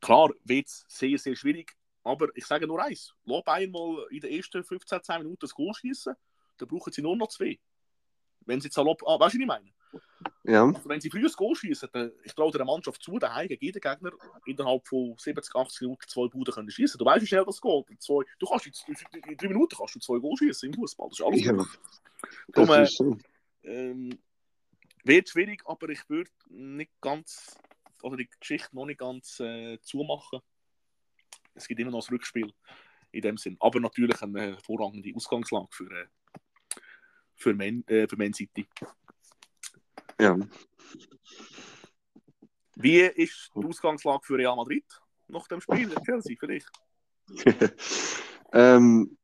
[0.00, 4.20] Klar, wird es sehr, sehr schwierig, aber ich sage nur eins: Lass Bayern mal in
[4.20, 6.14] den ersten 15, 10 Minuten das Goal schießen,
[6.58, 7.58] dann brauchen sie nur noch zwei.
[8.40, 9.02] Wenn sie salopp.
[9.06, 9.72] Ah, weißt du, was ich meine?
[10.44, 10.66] Ja.
[10.66, 13.64] Also wenn sie früh ein Goal schießen, dann ich traue der Mannschaft zu, daheim gegen
[13.64, 14.10] jeden Gegner
[14.46, 16.98] innerhalb von 70, 80 Minuten zwei Buden können schießen.
[16.98, 18.02] Du weißt, wie schnell das geht.
[18.02, 18.96] Zwei, du kannst in,
[19.28, 21.08] in drei Minuten kannst du zwei Goal schießen im Fußball.
[21.08, 21.44] Das ist alles.
[21.44, 21.66] Ja.
[22.52, 23.16] Darum, das ist so.
[23.62, 24.18] ähm,
[25.04, 27.58] wird schwierig, aber ich würde nicht ganz,
[28.02, 30.40] oder die Geschichte noch nicht ganz äh, zumachen.
[31.54, 32.52] Es gibt immer noch ein Rückspiel
[33.12, 33.56] in dem Sinn.
[33.60, 36.06] Aber natürlich eine hervorragende Ausgangslage für, äh,
[37.36, 38.66] für, Man, äh, für Man City.
[40.20, 40.36] Ja.
[42.76, 44.84] Wie ist die Ausgangslage für Real Madrid
[45.28, 46.64] nach dem Spiel in Chelsea für dich?
[48.52, 49.16] ähm,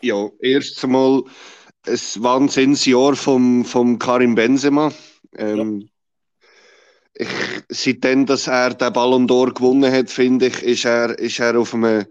[0.00, 1.22] ja, erst einmal
[1.86, 4.92] ein Wahnsinnsjahr vom, vom Karim Benzema.
[5.36, 5.80] Ähm,
[7.16, 7.26] ja.
[7.26, 11.58] ich, seitdem, dass er den Ballon d'Or gewonnen hat, finde ich, ist er, ist er
[11.58, 12.06] auf einem,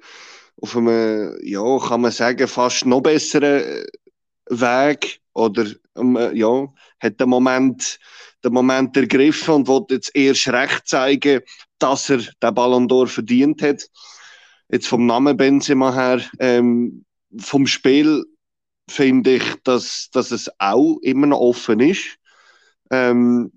[0.62, 3.86] auf einem, ja, kann man sagen, fast noch besseren
[4.50, 5.66] Weg oder
[6.34, 6.68] ja,
[7.00, 8.00] hat den Moment,
[8.44, 11.42] den Moment ergriffen und wollte jetzt erst recht zeigen,
[11.80, 13.88] dass er den Ballon d'Or verdient hat.
[14.70, 17.06] Jetzt vom Namen Benzema her, ähm,
[17.38, 18.24] vom Spiel
[18.90, 22.18] finde ich, dass, dass es auch immer noch offen ist.
[22.92, 23.52] Ähm,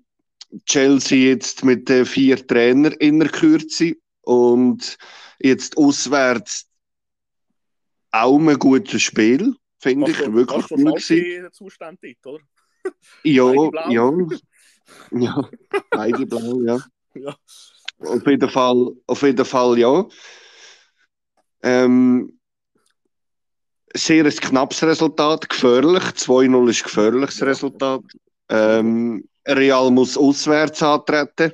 [0.65, 4.97] Chelsea jetzt mit den vier Trainern in der Kürze und
[5.39, 6.67] jetzt auswärts
[8.11, 9.55] auch ein gutes Spiel.
[9.83, 11.51] Finde ich wirklich gut gewesen.
[11.51, 12.43] Zustand dort, oder?
[13.23, 13.51] Ja,
[13.89, 14.11] ja.
[15.11, 15.49] Ja,
[15.91, 16.79] beide blau, ja.
[17.15, 17.35] ja.
[17.99, 20.05] Auf jeden Fall, auf jeden Fall ja.
[21.63, 22.39] Ähm,
[23.93, 26.03] sehr ein knappes Resultat, gefährlich.
[26.03, 27.45] 2-0 ist gefährliches ja.
[27.47, 28.03] Resultat.
[28.49, 31.53] Ähm, Real muss auswärts antreten.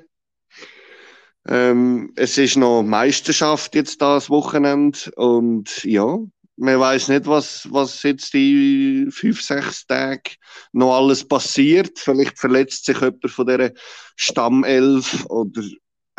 [1.48, 6.20] Ähm, es ist noch Meisterschaft jetzt das Wochenende und ja,
[6.60, 10.32] man weiß nicht, was, was jetzt die fünf, sechs Tage
[10.74, 11.98] noch alles passiert.
[11.98, 13.72] Vielleicht verletzt sich jemand von dieser
[14.18, 15.62] Stammelf oder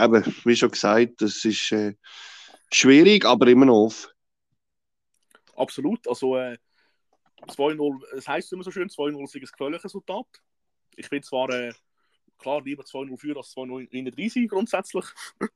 [0.00, 1.94] eben, wie schon gesagt, das ist äh,
[2.72, 4.14] schwierig, aber immer noch auf.
[5.56, 6.08] Absolut.
[6.08, 6.56] Also äh,
[7.46, 10.26] 2-0, es heisst immer so schön, 2-0 ist ein gefährliches Resultat.
[10.96, 11.74] Ich bin zwar äh,
[12.38, 15.04] klar lieber 2-0 für als 2-0 in der 30 grundsätzlich.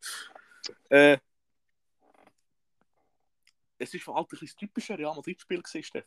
[0.91, 1.16] äh,
[3.79, 6.07] es ist vor allem ein typisches Real Madrid-Spiel gewesen, Steff.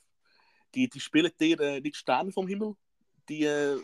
[0.75, 2.75] Die, die spielen dir äh, nicht Sterne vom Himmel,
[3.29, 3.81] die äh,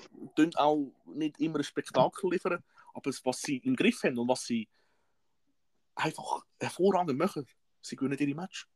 [0.56, 2.64] auch nicht immer ein Spektakel liefern,
[2.94, 4.68] aber was sie im Griff haben und was sie
[5.96, 7.48] einfach hervorragend machen,
[7.82, 8.68] sie gewinnen ihre Match.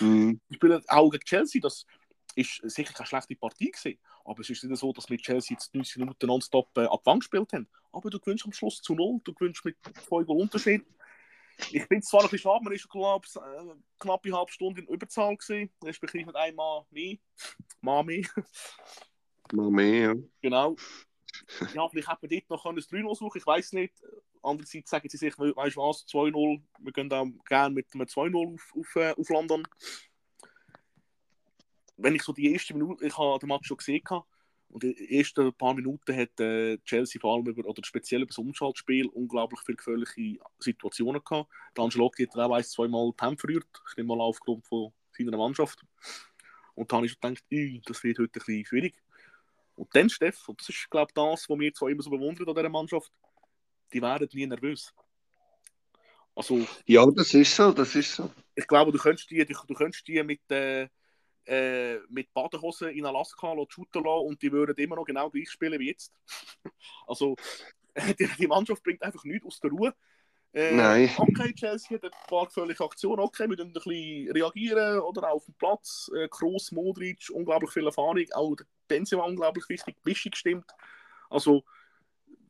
[0.00, 0.40] Mhm.
[0.48, 1.86] Die spielen auch gegen Chelsea, das
[2.34, 5.74] ist sicher keine schlechte Partie gewesen, aber es ist nicht so, dass mit Chelsea jetzt
[5.74, 7.68] 90 Minuten nonstop äh, ab Wang gespielt haben.
[7.92, 10.84] Aber du gewinnst am Schluss zu null, du gewinnst mit zwei Goal Unterschied.
[11.70, 14.88] Ich bin zwar ein bisschen schade, man ist glaube äh, knapp eine halbe Stunde in
[14.88, 17.16] Überzahl gewesen, respektive mit einem Mann mehr.
[19.52, 20.14] Mann mehr, ja.
[20.40, 20.76] Genau.
[21.74, 23.94] Ja, vielleicht hätte man dort noch ein 3-0 suchen, ich weiß nicht.
[24.42, 28.54] Andererseits sagen sie sich, weißt du was, 2-0, wir gehen auch gerne mit einem 2-0
[28.54, 29.62] auf, auf, äh, auf London.
[31.96, 34.02] Wenn ich so die erste Minute, ich habe den Match schon gesehen,
[34.72, 38.38] und die ersten paar Minuten hat äh, Chelsea vor allem über, oder speziell über das
[38.38, 41.50] Umschaltspiel unglaublich viele gefährliche Situationen gehabt.
[41.76, 45.36] Der Angelotti hat auch ein, zweimal die Hände verrührt, ich nehme mal aufgrund von seiner
[45.36, 45.84] Mannschaft.
[46.74, 47.44] Und dann habe ich gedacht,
[47.84, 48.94] das wird heute ein bisschen schwierig.
[49.76, 52.48] Und dann, Steff, und das ist, glaube ich, das, was wir zwar immer so bewundern
[52.48, 53.12] an dieser Mannschaft,
[53.92, 54.94] die werden nie nervös.
[56.34, 58.30] Also, ja, das ist so, das ist so.
[58.54, 60.88] Ich glaube, du könntest die, du, du könntest die mit, äh,
[61.46, 65.78] äh, mit Badehosen in Alaska shooten lassen und die würden immer noch genau gleich spielen
[65.80, 66.12] wie jetzt.
[67.06, 67.36] also,
[68.18, 69.94] die, die, Mannschaft bringt einfach nichts aus der Ruhe.
[70.54, 71.10] Äh, Nein.
[71.16, 75.46] Okay, Chelsea hat ein paar gefährliche Aktionen, okay, wir müssen ein bisschen reagieren oder auf
[75.46, 76.10] dem Platz.
[76.14, 80.70] Äh, Kroos, Modric, unglaublich viel Erfahrung, auch der Benzema unglaublich wichtig, Mischung stimmt.
[81.30, 81.64] Also,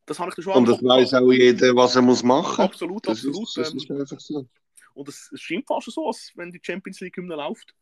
[0.05, 2.63] das habe ich da schon Und das weiß auch jeder, was er muss machen.
[2.63, 3.49] Absolut, das absolut.
[3.49, 4.47] Ist, das ist ähm, einfach so.
[4.95, 7.75] Und es scheint fast so, als wenn die Champions League Hymne läuft,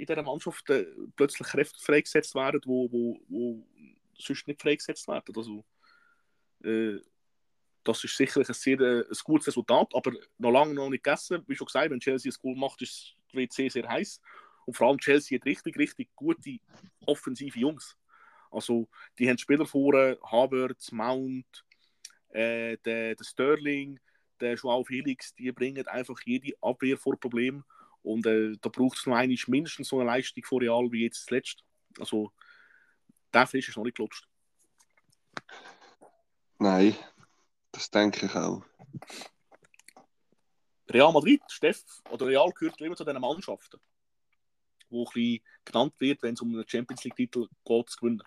[0.00, 3.66] in dieser Mannschaft äh, plötzlich Kräfte freigesetzt werden, wo, wo, wo
[4.18, 5.34] sonst nicht freigesetzt werden.
[5.36, 5.64] Also,
[6.64, 7.00] äh,
[7.84, 11.44] das ist sicherlich ein sehr äh, ein gutes Resultat, aber noch lange noch nicht gegessen.
[11.46, 14.20] Wie schon gesagt, wenn Chelsea ein Goal macht, ist das WC sehr heiß.
[14.66, 16.58] Und vor allem Chelsea hat richtig, richtig gute
[17.06, 17.96] offensive Jungs.
[18.50, 18.88] Also,
[19.18, 21.64] die haben Spieler vorne, Havertz, Mount,
[22.30, 24.00] äh, der, der Sterling,
[24.40, 27.64] der Joao Felix, die bringen einfach jede Abwehr vor Problem.
[28.02, 31.26] Und äh, da braucht es noch einmal mindestens so eine Leistung von Real wie jetzt
[31.26, 31.64] zuletzt.
[31.98, 32.32] Also,
[33.32, 34.26] der Fisch ist noch nicht gelutscht.
[36.58, 36.96] Nein,
[37.72, 38.62] das denke ich auch.
[40.90, 43.80] Real Madrid, Steff, oder Real gehört immer zu diesen Mannschaften,
[44.88, 48.22] wo ein bisschen genannt wird, wenn es um einen Champions League-Titel geht, zu gewinnen.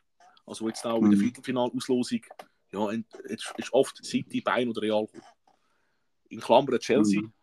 [0.46, 1.24] Also jetzt auch in der mhm.
[1.24, 2.22] Viertelfinalauslosung,
[2.72, 2.92] ja,
[3.30, 5.08] jetzt ist oft City, Bayern oder Real.
[6.30, 7.22] In Klammern Chelsea.
[7.22, 7.34] Mhm.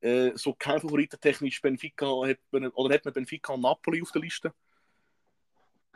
[0.00, 4.52] Äh, so kein Favoriten-technisch Benfica hat oder hat man Benfica und Napoli auf der Liste.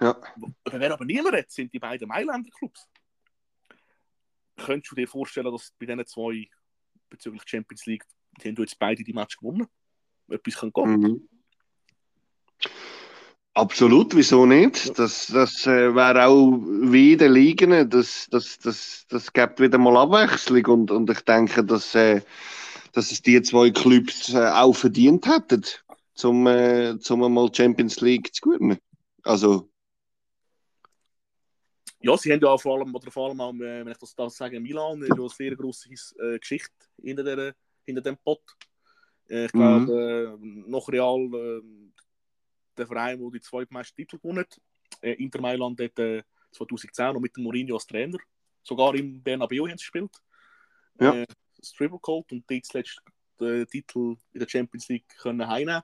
[0.01, 0.17] Ja.
[0.65, 2.89] Wer aber niemand hat, sind die beiden Mailänder Clubs.
[4.57, 6.49] Könntest du dir vorstellen, dass bei diesen zwei
[7.11, 8.05] bezüglich Champions League,
[8.43, 9.67] die haben jetzt beide die Match gewonnen?
[10.29, 11.01] Etwas kann gehen.
[11.01, 11.29] Mhm.
[13.53, 14.97] Absolut, wieso nicht?
[14.99, 19.77] Das, das äh, wäre auch wie in den Ligen, das, das, das, das gibt wieder
[19.77, 22.23] mal Abwechslung und, und ich denke, dass, äh,
[22.93, 25.65] dass es die zwei Clubs äh, auch verdient hätten,
[26.15, 28.79] zum, äh, zum mal Champions League zu gewinnen.
[29.23, 29.71] Also.
[32.03, 34.37] Ja, sie haben ja vor allem, oder vor allem auch, äh, wenn ich das, das
[34.37, 36.73] sage, Milan, eine sehr grosse äh, Geschichte
[37.03, 38.43] hinter, der, hinter dem Pot.
[39.29, 40.65] Äh, ich glaube, mhm.
[40.67, 41.63] noch Real
[42.77, 44.61] der Verein, der die zweitmeisten Titel gewonnen hat.
[45.03, 46.23] Äh, Inter Mailand hat äh,
[46.53, 48.19] 2010 noch mit dem Mourinho als Trainer,
[48.63, 50.11] sogar im Bernabeu haben sie gespielt.
[51.01, 51.25] Ja.
[51.63, 53.01] Äh, Triple geholt und die zuletzt
[53.41, 55.83] den Titel in der Champions League können heimnehmen.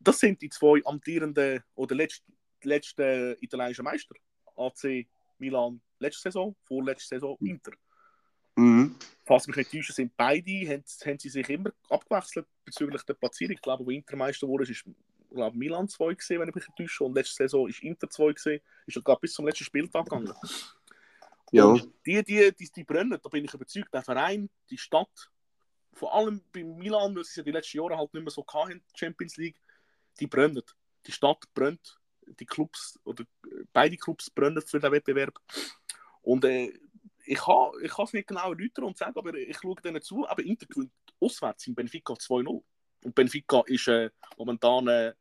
[0.00, 4.14] Das sind die zwei amtierenden oder letzten letzte italienischen Meister.
[4.56, 5.06] AC
[5.38, 7.72] Milan letzte Saison, vorletzte Saison Inter.
[8.56, 8.96] Mhm.
[9.24, 13.54] Falls mich nicht täusche, sind beide, haben, haben sie sich immer abgewechselt bezüglich der Platzierung.
[13.54, 14.84] Ich glaube, wo Intermeister wurde, ist
[15.30, 17.04] glaube Milan 2 gesehen, wenn ich mich nicht täusche.
[17.04, 18.60] Und letzte Saison ist Inter 2 gesehen.
[18.86, 20.32] Ist ja gerade bis zum letzten Spieltag gegangen.
[21.52, 21.74] Ja.
[22.04, 25.30] Die, die, die, die brennen, da bin ich überzeugt, der Verein, die Stadt,
[25.92, 28.44] vor allem bei Milan, weil sie es ja die letzten Jahre halt nicht mehr so
[28.46, 29.60] hatten, Champions League,
[30.20, 30.62] die brennen.
[31.06, 33.24] Die Stadt brennt, die Clubs, oder
[33.72, 35.38] beide Clubs brennen für den Wettbewerb.
[36.22, 36.72] Und äh,
[37.24, 40.42] ich kann ich es nicht genau erläutern und sagen, aber ich schaue denen zu, aber
[40.42, 42.62] Inter gewinnt auswärts in Benfica 2-0.
[43.04, 45.14] Und Benfica ist äh, momentan äh,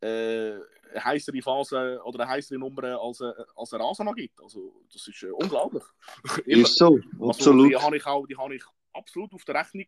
[0.00, 0.60] äh,
[0.94, 4.40] heißere Phase oder eine heißere Nummer als, äh, als ein Rasana gibt.
[4.40, 5.84] Also, das ist äh, unglaublich.
[6.46, 7.66] ist so, absolut.
[7.66, 9.86] Also, die habe ich, auch, die habe ich absolut auf der Rechnung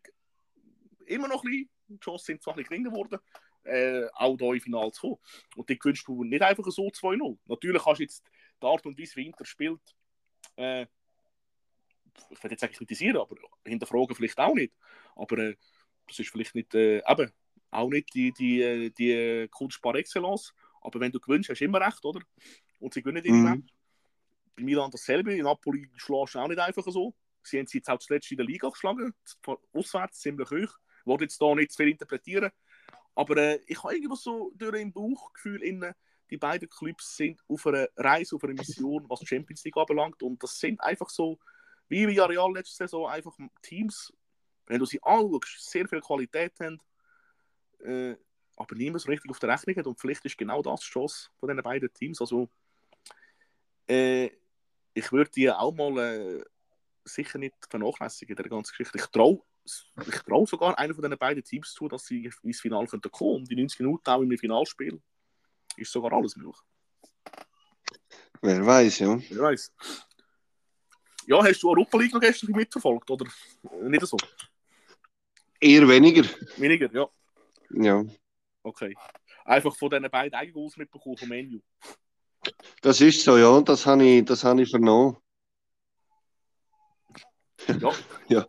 [1.05, 1.69] immer noch ein bisschen.
[1.87, 3.19] Die Chancen sind zwar ein bisschen geringer geworden,
[3.63, 5.17] äh, auch hier im Finale zu kommen.
[5.55, 7.37] Und die gewünscht du nicht einfach so 2-0.
[7.45, 8.23] Natürlich hast du jetzt
[8.61, 9.81] die Art und Weise, wie Inter spielt,
[10.55, 10.85] äh,
[12.29, 13.35] ich werde jetzt eigentlich kritisieren, aber
[13.65, 14.73] hinterfragen vielleicht auch nicht.
[15.15, 15.55] Aber äh,
[16.07, 17.31] das ist vielleicht nicht, äh, eben,
[17.71, 21.65] auch nicht die, die, äh, die Kunst par excellence, aber wenn du gewinnst, hast du
[21.65, 22.21] immer recht, oder?
[22.79, 23.55] Und sie gewinnen immer.
[23.55, 23.67] Mhm.
[24.55, 27.15] Bei Milan dasselbe, in Napoli schlägst du auch nicht einfach so.
[27.43, 29.13] Sie haben sie jetzt auch zuletzt in der Liga geschlagen,
[29.73, 30.77] auswärts ziemlich hoch.
[30.99, 32.51] Ich wollte jetzt hier nicht zu viel interpretieren,
[33.15, 35.93] Aber äh, ich habe irgendwo so durch im Bauchgefühl innen,
[36.29, 40.23] die beiden Clubs sind auf einer Reise, auf einer Mission, was die Champions League anbelangt.
[40.23, 41.39] Und das sind einfach so,
[41.89, 44.13] wie Villarreal letzte Saison, einfach Teams,
[44.67, 46.79] wenn du sie anschaust, sehr viel Qualität haben,
[47.83, 48.15] äh,
[48.61, 49.87] aber niemand so richtig auf der Rechnung hat.
[49.87, 52.21] Und vielleicht ist genau das Chance von diesen beiden Teams.
[52.21, 52.49] Also,
[53.87, 54.29] äh,
[54.93, 56.43] ich würde die auch mal äh,
[57.05, 58.97] sicher nicht vernachlässigen in der ganzen Geschichte.
[58.97, 62.87] Ich traue ich trau sogar einer von diesen beiden Teams zu, dass sie ins Finale
[62.87, 63.45] kommen könnten.
[63.45, 64.99] Die 90 Minuten auch im Finalspiel
[65.77, 66.57] ist sogar alles möglich.
[68.41, 69.19] Wer weiß, ja.
[69.29, 69.71] Wer weiß.
[71.27, 73.25] Ja, hast du Europa League noch gestern mitverfolgt, oder
[73.83, 74.17] nicht so?
[75.59, 76.27] Eher weniger.
[76.57, 77.07] Weniger, ja.
[77.69, 78.03] Ja.
[78.63, 78.95] Okay.
[79.45, 81.59] Einfach von diesen beiden Eigengoals mitbekommen vom Menu.
[82.81, 83.61] Das ist so, ja.
[83.61, 85.17] Das habe ich, das habe ich vernommen.
[87.67, 87.91] Ja.
[88.27, 88.45] ja.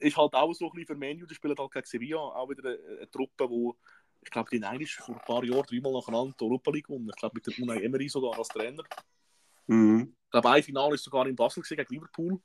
[0.00, 2.68] Ist halt auch so ein bisschen für Menu, die spielen halt gegen Sevilla, auch wieder
[2.70, 3.76] eine, eine Truppe, wo
[4.24, 7.08] ich glaube, die Nein ist vor ein paar Jahren dreimal nacheinander die Europa League gewonnen.
[7.08, 8.82] Ich glaube, mit dem Unai Emery sogar als Trainer.
[9.66, 10.14] Mhm.
[10.24, 12.40] Ich glaube, ein Finale ist sogar in Basel gewesen, gegen Liverpool.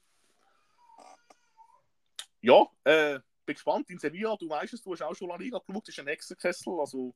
[2.41, 3.89] Ja, äh, bin gespannt.
[3.89, 6.05] In Sevilla, du weißt es, du hast auch schon La Liga geschaut, das ist ein
[6.05, 6.79] nächster Kessel.
[6.79, 7.15] Also,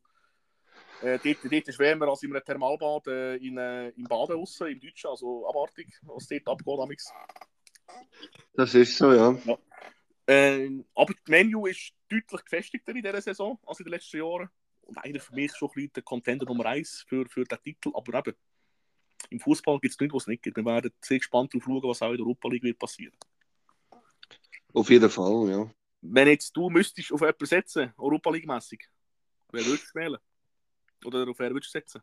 [1.02, 4.68] äh, dort, dort ist wärmer als in einem Thermalbad äh, in, äh, im Baden aussen,
[4.68, 5.10] im Deutschen.
[5.10, 6.80] Also abartig, was dort abgeht.
[6.80, 7.14] Amix.
[8.54, 9.38] Das ist so, ja.
[9.46, 9.58] ja.
[10.28, 14.50] Äh, aber die Menu ist deutlich gefestigter in dieser Saison als in den letzten Jahren.
[14.82, 17.92] Und eigentlich für mich schon ein bisschen der Contender Nummer 1 für, für den Titel.
[17.94, 18.36] Aber eben,
[19.30, 20.58] im Fußball gibt es nichts, was es nicht gibt.
[20.58, 23.16] Wir werden sehr gespannt darauf schauen, was auch in der Europa League wird passieren.
[24.74, 25.72] Auf jeden Fall, ja.
[26.02, 28.88] Wenn jetzt du müsstest auf jemanden setzen, Europa League-mässig,
[29.52, 30.18] wer würdest du wählen?
[31.06, 32.02] Oder auf wer würdest du setzen?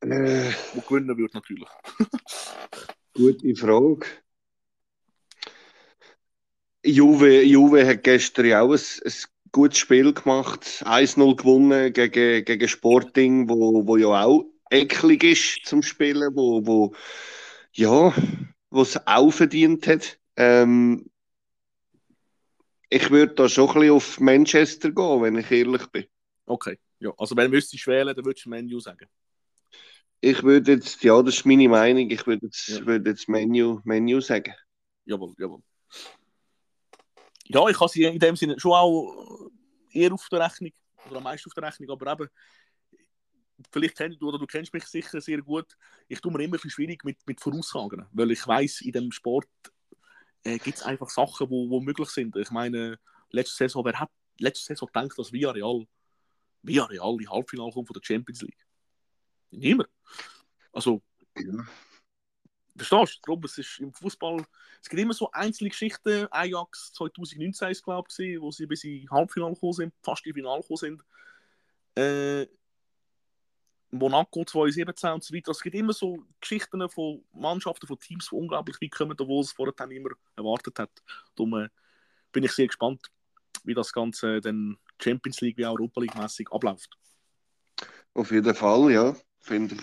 [0.00, 1.68] Äh, Wo gewinnen wird natürlich.
[3.14, 4.06] gute Frage.
[6.84, 9.12] Juve, Juve hat gestern ja auch ein, ein
[9.52, 10.82] gutes Spiel gemacht.
[10.84, 16.94] 1-0 gewonnen gegen, gegen Sporting, wo, wo ja auch eklig ist zum Spielen, wo, wo
[17.72, 18.12] ja,
[18.72, 20.18] es auch verdient hat.
[20.36, 21.11] Ähm,
[22.92, 26.04] ich würde da schon ein bisschen auf Manchester gehen, wenn ich ehrlich bin.
[26.44, 27.10] Okay, ja.
[27.16, 29.08] Also wenn du müsstest wählen, dann würdest du Menu sagen.
[30.20, 32.84] Ich würde jetzt, ja, das ist meine Meinung, ich würde jetzt, ja.
[32.84, 34.54] würde jetzt Menu, Menu sagen.
[35.06, 35.62] Jawohl, jawohl.
[37.46, 39.48] Ja, ich habe sie in dem Sinne schon auch
[39.90, 40.72] eher auf der Rechnung,
[41.06, 42.28] oder am meisten auf der Rechnung, aber eben,
[43.70, 45.78] vielleicht kennst du, oder du kennst mich sicher sehr gut,
[46.08, 49.12] ich tue mir immer ein bisschen schwierig mit, mit Voraussagen, weil ich weiß in dem
[49.12, 49.48] Sport
[50.44, 52.36] äh, gibt es einfach Sachen, wo, wo möglich sind.
[52.36, 52.98] Ich meine,
[53.30, 55.86] letzte Saison, wer hat letzte Saison gedacht, dass Villarreal,
[56.62, 58.66] Villarreal in Halbfinale kommt von der Champions League?
[59.50, 59.88] Niemand.
[60.72, 61.02] Also,
[61.36, 61.64] ja.
[62.76, 63.20] verstehst du?
[63.26, 64.44] Darum, es ist im Fußball,
[64.80, 66.26] es gibt immer so einzelne Geschichten.
[66.30, 70.62] Ajax 2019 ist glaube ich, wo sie bis in Halbfinale gekommen sind, fast in Finale
[70.62, 71.02] gekommen sind.
[71.94, 72.46] Äh,
[73.92, 75.50] Monaco 2017 und so weiter.
[75.50, 79.52] Es gibt immer so Geschichten von Mannschaften, von Teams, die unglaublich weit kommen, obwohl es
[79.52, 80.90] vorher dann immer erwartet hat.
[81.36, 81.68] Darum äh,
[82.32, 83.02] bin ich sehr gespannt,
[83.64, 86.96] wie das Ganze dann Champions League wie Europa League mäßig abläuft.
[88.14, 89.14] Auf jeden Fall, ja.
[89.40, 89.80] Finde ich,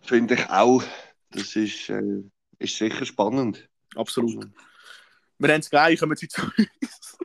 [0.00, 0.82] find ich auch.
[1.30, 2.24] Das ist, äh,
[2.58, 3.68] ist sicher spannend.
[3.94, 4.36] Absolut.
[4.36, 4.50] Also.
[5.38, 7.18] Wir haben es gleich, kommen Sie zu uns.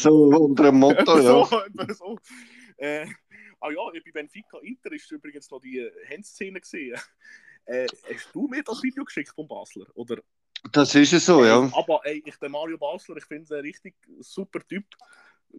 [0.00, 1.22] so unter dem Motto, ja.
[1.22, 2.18] so, so.
[2.78, 3.06] Äh,
[3.60, 6.98] ah ja, bei Benfica Inter ist übrigens noch die Handszene gesehen.
[7.70, 9.84] Äh, hast du mir das Video geschickt von Basler?
[9.92, 10.22] Oder?
[10.72, 11.70] Das ist es so, ja.
[11.74, 14.86] Aber ey, ich, den Mario Basler, ich finde ihn ein richtig super Typ.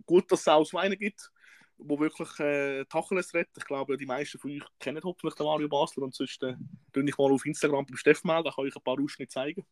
[0.07, 1.31] Gut, dass es auch so einen gibt,
[1.77, 3.51] wo wirklich äh, Tacheles redet.
[3.55, 6.55] Ich glaube, die meisten von euch kennen hoffentlich den Mario Basler und sonst äh,
[6.95, 9.63] ich mal auf Instagram beim Steff melden, da kann ich ein paar Ausschnitte zeigen.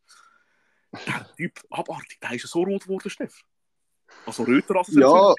[1.07, 3.41] Der Typ, abartig, der ist ja so rot geworden, Steff.
[4.27, 5.33] Also röter als ja.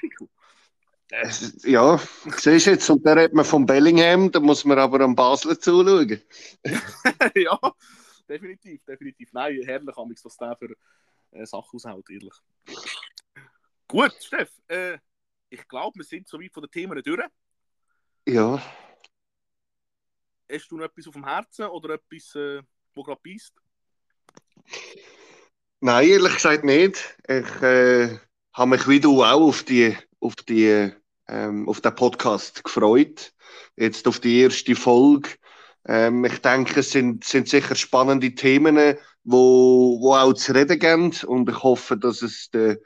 [1.63, 1.99] Ja,
[2.37, 5.59] siehst du jetzt, und da redet man von Bellingham, da muss man aber am Basler
[5.59, 6.21] zuschauen.
[7.35, 7.59] ja,
[8.27, 9.33] definitiv, definitiv.
[9.33, 10.75] Nein, herrlich, Amix, was der für
[11.31, 12.33] äh, Sachen aushält, ehrlich.
[13.87, 14.99] Gut, Steff, äh,
[15.49, 17.23] ich glaube, wir sind soweit von den Themen durch.
[18.27, 18.61] Ja.
[20.51, 22.61] Hast du noch etwas auf dem Herzen oder etwas, äh,
[22.93, 23.55] wo gerade beißt?
[25.79, 27.17] Nein, ehrlich gesagt nicht.
[27.27, 28.19] Ich äh,
[28.53, 30.91] habe mich wie du auch auf die, auf die
[31.29, 33.33] ähm, auf den Podcast gefreut.
[33.77, 35.29] Jetzt auf die erste Folge.
[35.85, 41.13] Ähm, ich denke, es sind, sind sicher spannende Themen, wo, wo auch zu reden geben.
[41.25, 42.77] Und ich hoffe, dass es den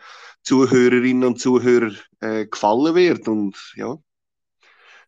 [0.44, 3.28] Zuhörerinnen und Zuhörern äh, gefallen wird.
[3.28, 3.98] Und ja,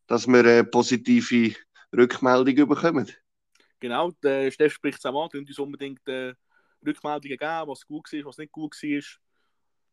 [0.08, 1.56] dass wir eine positive
[1.96, 3.12] Rückmeldung bekommen.
[3.80, 5.30] Genau, der Steff spricht es auch an.
[5.30, 6.34] Könnt uns unbedingt äh,
[6.86, 9.02] Rückmeldungen geben, was gut war, was nicht gut war.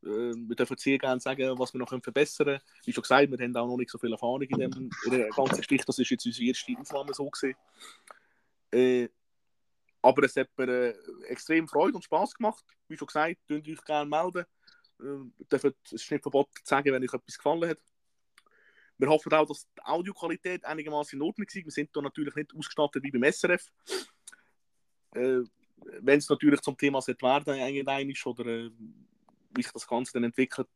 [0.03, 2.61] Wir dürfen sehr gerne sagen, was wir noch verbessern können.
[2.85, 4.91] Wie schon gesagt, wir haben auch noch nicht so viel Erfahrung in, dem,
[5.31, 5.87] ganzen Geschichte.
[5.87, 7.57] Das ist jetzt unsere erste Aufnahme so gesehen.
[8.73, 9.09] Äh,
[10.03, 10.95] aber es hat mir äh,
[11.29, 12.65] extrem Freude und Spaß gemacht.
[12.89, 14.45] Wie schon gesagt, könnt euch gerne melden.
[15.01, 17.79] Äh, dürfen, es ist nicht verboten zu sagen, wenn euch etwas gefallen hat.
[18.99, 21.55] Wir hoffen auch, dass die Audioqualität einigermaßen in Ordnung ist.
[21.55, 23.71] Wir sind da natürlich nicht ausgestattet wie beim SRF.
[25.15, 25.41] Äh,
[26.01, 28.71] wenn es natürlich zum Thema werden irgendein ist oder äh,
[29.55, 30.69] wie sich das Ganze dann entwickelt,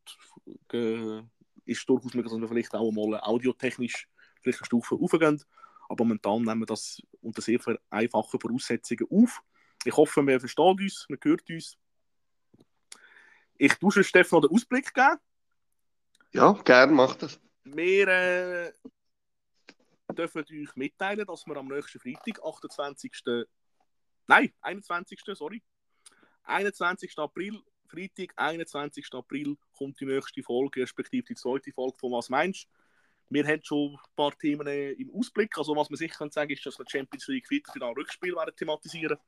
[0.72, 1.22] äh,
[1.64, 4.08] ist durchaus möglich, dass wir vielleicht auch mal audiotechnisch
[4.40, 5.42] vielleicht eine Stufe aufgehen.
[5.88, 7.60] Aber momentan nehmen wir das unter sehr
[7.90, 9.42] einfachen Voraussetzungen auf.
[9.84, 11.76] Ich hoffe, wir verstehen uns, wir hört uns.
[13.58, 15.16] Ich tue Stefan den Ausblick geben.
[16.32, 17.40] Ja, gerne, mach das.
[17.64, 18.72] Wir äh,
[20.12, 23.12] dürfen euch mitteilen, dass wir am nächsten Freitag, 28.
[24.26, 25.20] Nein, 21.
[25.34, 25.62] Sorry.
[26.44, 27.18] 21.
[27.18, 29.06] April, Freitag, 21.
[29.12, 32.68] April, kommt die nächste Folge, respektive die zweite Folge von Was meinst
[33.28, 35.56] Wir haben schon ein paar Themen im Ausblick.
[35.58, 39.18] Also, was man sicher kann sagen, ist, dass wir Champions League Viertelfinale Rückspiel werden thematisieren.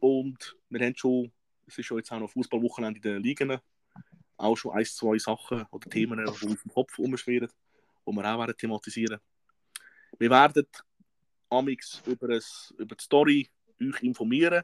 [0.00, 1.32] Und wir haben schon,
[1.66, 3.58] es ist schon jetzt auch noch Fußballwochenende in den Ligen,
[4.36, 7.48] auch schon ein, zwei Sachen oder Themen, die auf dem Kopf umschwirren,
[8.06, 9.20] die wir auch werden thematisieren.
[10.18, 10.66] Wir werden
[11.48, 12.38] amix über,
[12.78, 14.62] über die Story euch informieren.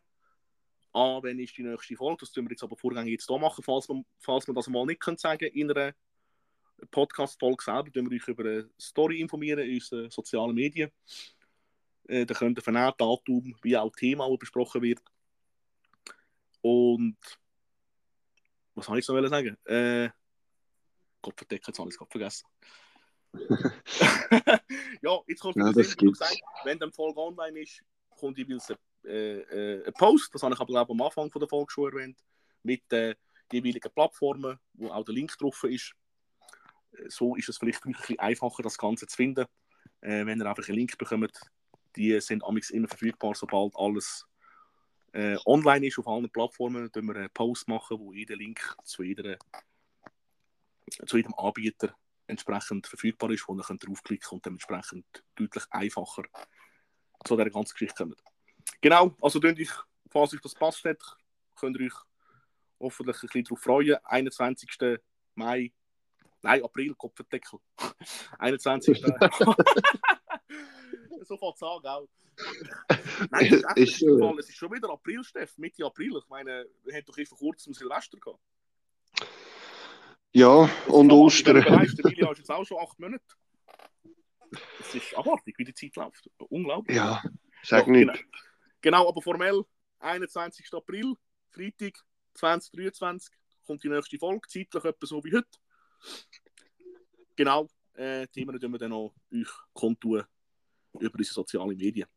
[0.93, 2.18] Ah, wenn ist die nächste Folge?
[2.20, 4.84] Das tun wir jetzt aber vorgängig jetzt hier machen, falls man, falls man das mal
[4.86, 5.95] nicht können sagen in einer
[6.91, 10.91] Podcast-Folge selber, tun wir euch über eine Story informieren in unseren sozialen Medien.
[12.09, 15.01] Äh, da könnt ihr vernehmen, Datum wie auch Thema, besprochen wird.
[16.61, 17.18] Und
[18.74, 19.57] was soll ich noch sagen?
[19.64, 20.11] Äh,
[21.22, 22.49] Gott verdeckt, jetzt habe ich es vergessen.
[25.03, 29.86] ja, jetzt kommt ja, das gesagt, wenn dann Folge online ist, kommt jeweils äh, äh,
[29.86, 32.18] ein Post, das habe ich aber glaube am Anfang von der Folge schon erwähnt,
[32.62, 33.14] mit den
[33.53, 35.94] jeweiligen Plattformen, wo auch der Link drauf ist.
[36.92, 39.46] Äh, so ist es vielleicht ein bisschen einfacher, das Ganze zu finden,
[40.01, 41.38] äh, wenn ihr einfach einen Link bekommt.
[41.96, 44.26] Die sind amigs immer verfügbar, sobald alles
[45.12, 46.88] äh, online ist auf allen Plattformen.
[46.92, 49.36] Dann wir einen Post machen, wo jeder Link zu, jeder,
[51.07, 51.94] zu jedem Anbieter
[52.26, 56.22] entsprechend verfügbar ist, wo ihr könnt draufklicken und dementsprechend deutlich einfacher
[57.24, 58.22] zu dieser ganzen Geschichte kommt.
[58.81, 59.71] Genau, also könnt euch,
[60.11, 60.99] falls euch das passt hat,
[61.57, 61.95] könnt ihr euch
[62.79, 63.97] hoffentlich ein bisschen darauf freuen.
[64.05, 64.71] 21.
[65.35, 65.73] Mai,
[66.43, 67.59] nein, April, Kopfendeckel.
[68.39, 69.01] 21.
[71.23, 72.09] so fängt es an, gell?
[73.31, 74.39] Nein, ist echt ist, äh...
[74.39, 76.16] es ist schon wieder April, Steff, Mitte April.
[76.16, 78.41] Ich meine, wir haben doch vor kurzem Silvester gehabt.
[80.33, 81.57] Ja, und Ostern.
[81.57, 83.23] Der Emilia ist jetzt auch schon acht Monate.
[84.81, 86.31] Es ist abartig, wie die Zeit läuft.
[86.39, 86.97] Unglaublich.
[86.97, 87.23] Ja,
[87.62, 88.12] sag ja, nicht.
[88.12, 88.23] Genau.
[88.81, 89.64] Genau, aber formell
[89.99, 90.72] 21.
[90.72, 91.14] April,
[91.51, 91.95] Freitag
[92.35, 93.35] 2023
[93.66, 95.59] kommt die nächste Folge, zeitlich etwa so wie heute.
[97.37, 100.24] Genau, äh, Themen die wir dann noch euch kundtun
[100.99, 102.09] über unsere sozialen Medien.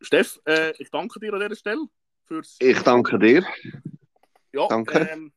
[0.00, 1.86] Steff, äh, ich danke dir an dieser Stelle.
[2.26, 3.46] Fürs ich danke dir.
[4.52, 4.98] Ja, danke.
[5.10, 5.32] Ähm,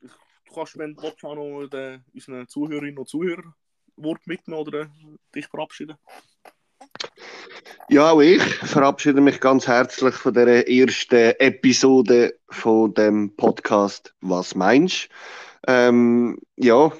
[0.00, 3.54] du kannst, wenn du willst, auch noch den, unseren Zuhörerinnen und Zuhörern
[3.96, 4.90] Wort mitnehmen oder
[5.34, 5.96] dich verabschieden.
[7.88, 14.54] Ja, auch ich verabschiede mich ganz herzlich von der ersten Episode von dem Podcast Was
[14.54, 15.08] meinst?
[15.66, 16.92] Ähm, ja,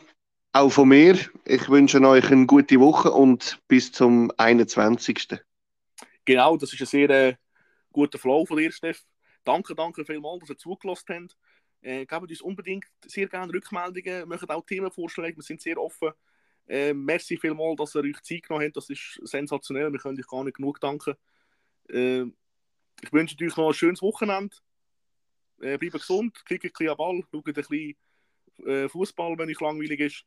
[0.52, 1.18] auch von mir.
[1.46, 5.38] Ich wünsche euch eine gute Woche und bis zum 21.
[6.24, 7.34] Genau, das ist ein sehr äh,
[7.92, 9.02] guter Flow von dir, Steff.
[9.44, 11.36] Danke, danke vielmals, dass ihr zugelassen habt.
[11.80, 16.12] Äh, gebt uns unbedingt sehr gerne Rückmeldungen, möchtet auch Themenvorschläge, wir sind sehr offen.
[16.66, 20.26] Äh, merci vielmals, dass ihr euch Zeit genommen habt, das ist sensationell, wir können euch
[20.26, 21.14] gar nicht genug danken.
[21.88, 22.22] Äh,
[23.02, 24.56] ich wünsche euch noch ein schönes Wochenende.
[25.60, 27.94] Äh, bleibt gesund, klickt ein bisschen am Ball, schaut ein bisschen
[28.66, 30.24] äh, Fußball, wenn euch langweilig ist.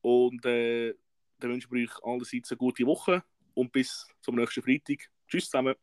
[0.00, 0.94] Und äh,
[1.38, 3.22] dann wünsche ich euch allerseits eine gute Woche
[3.54, 5.10] und bis zum nächsten Freitag.
[5.28, 5.74] Tschüss zusammen.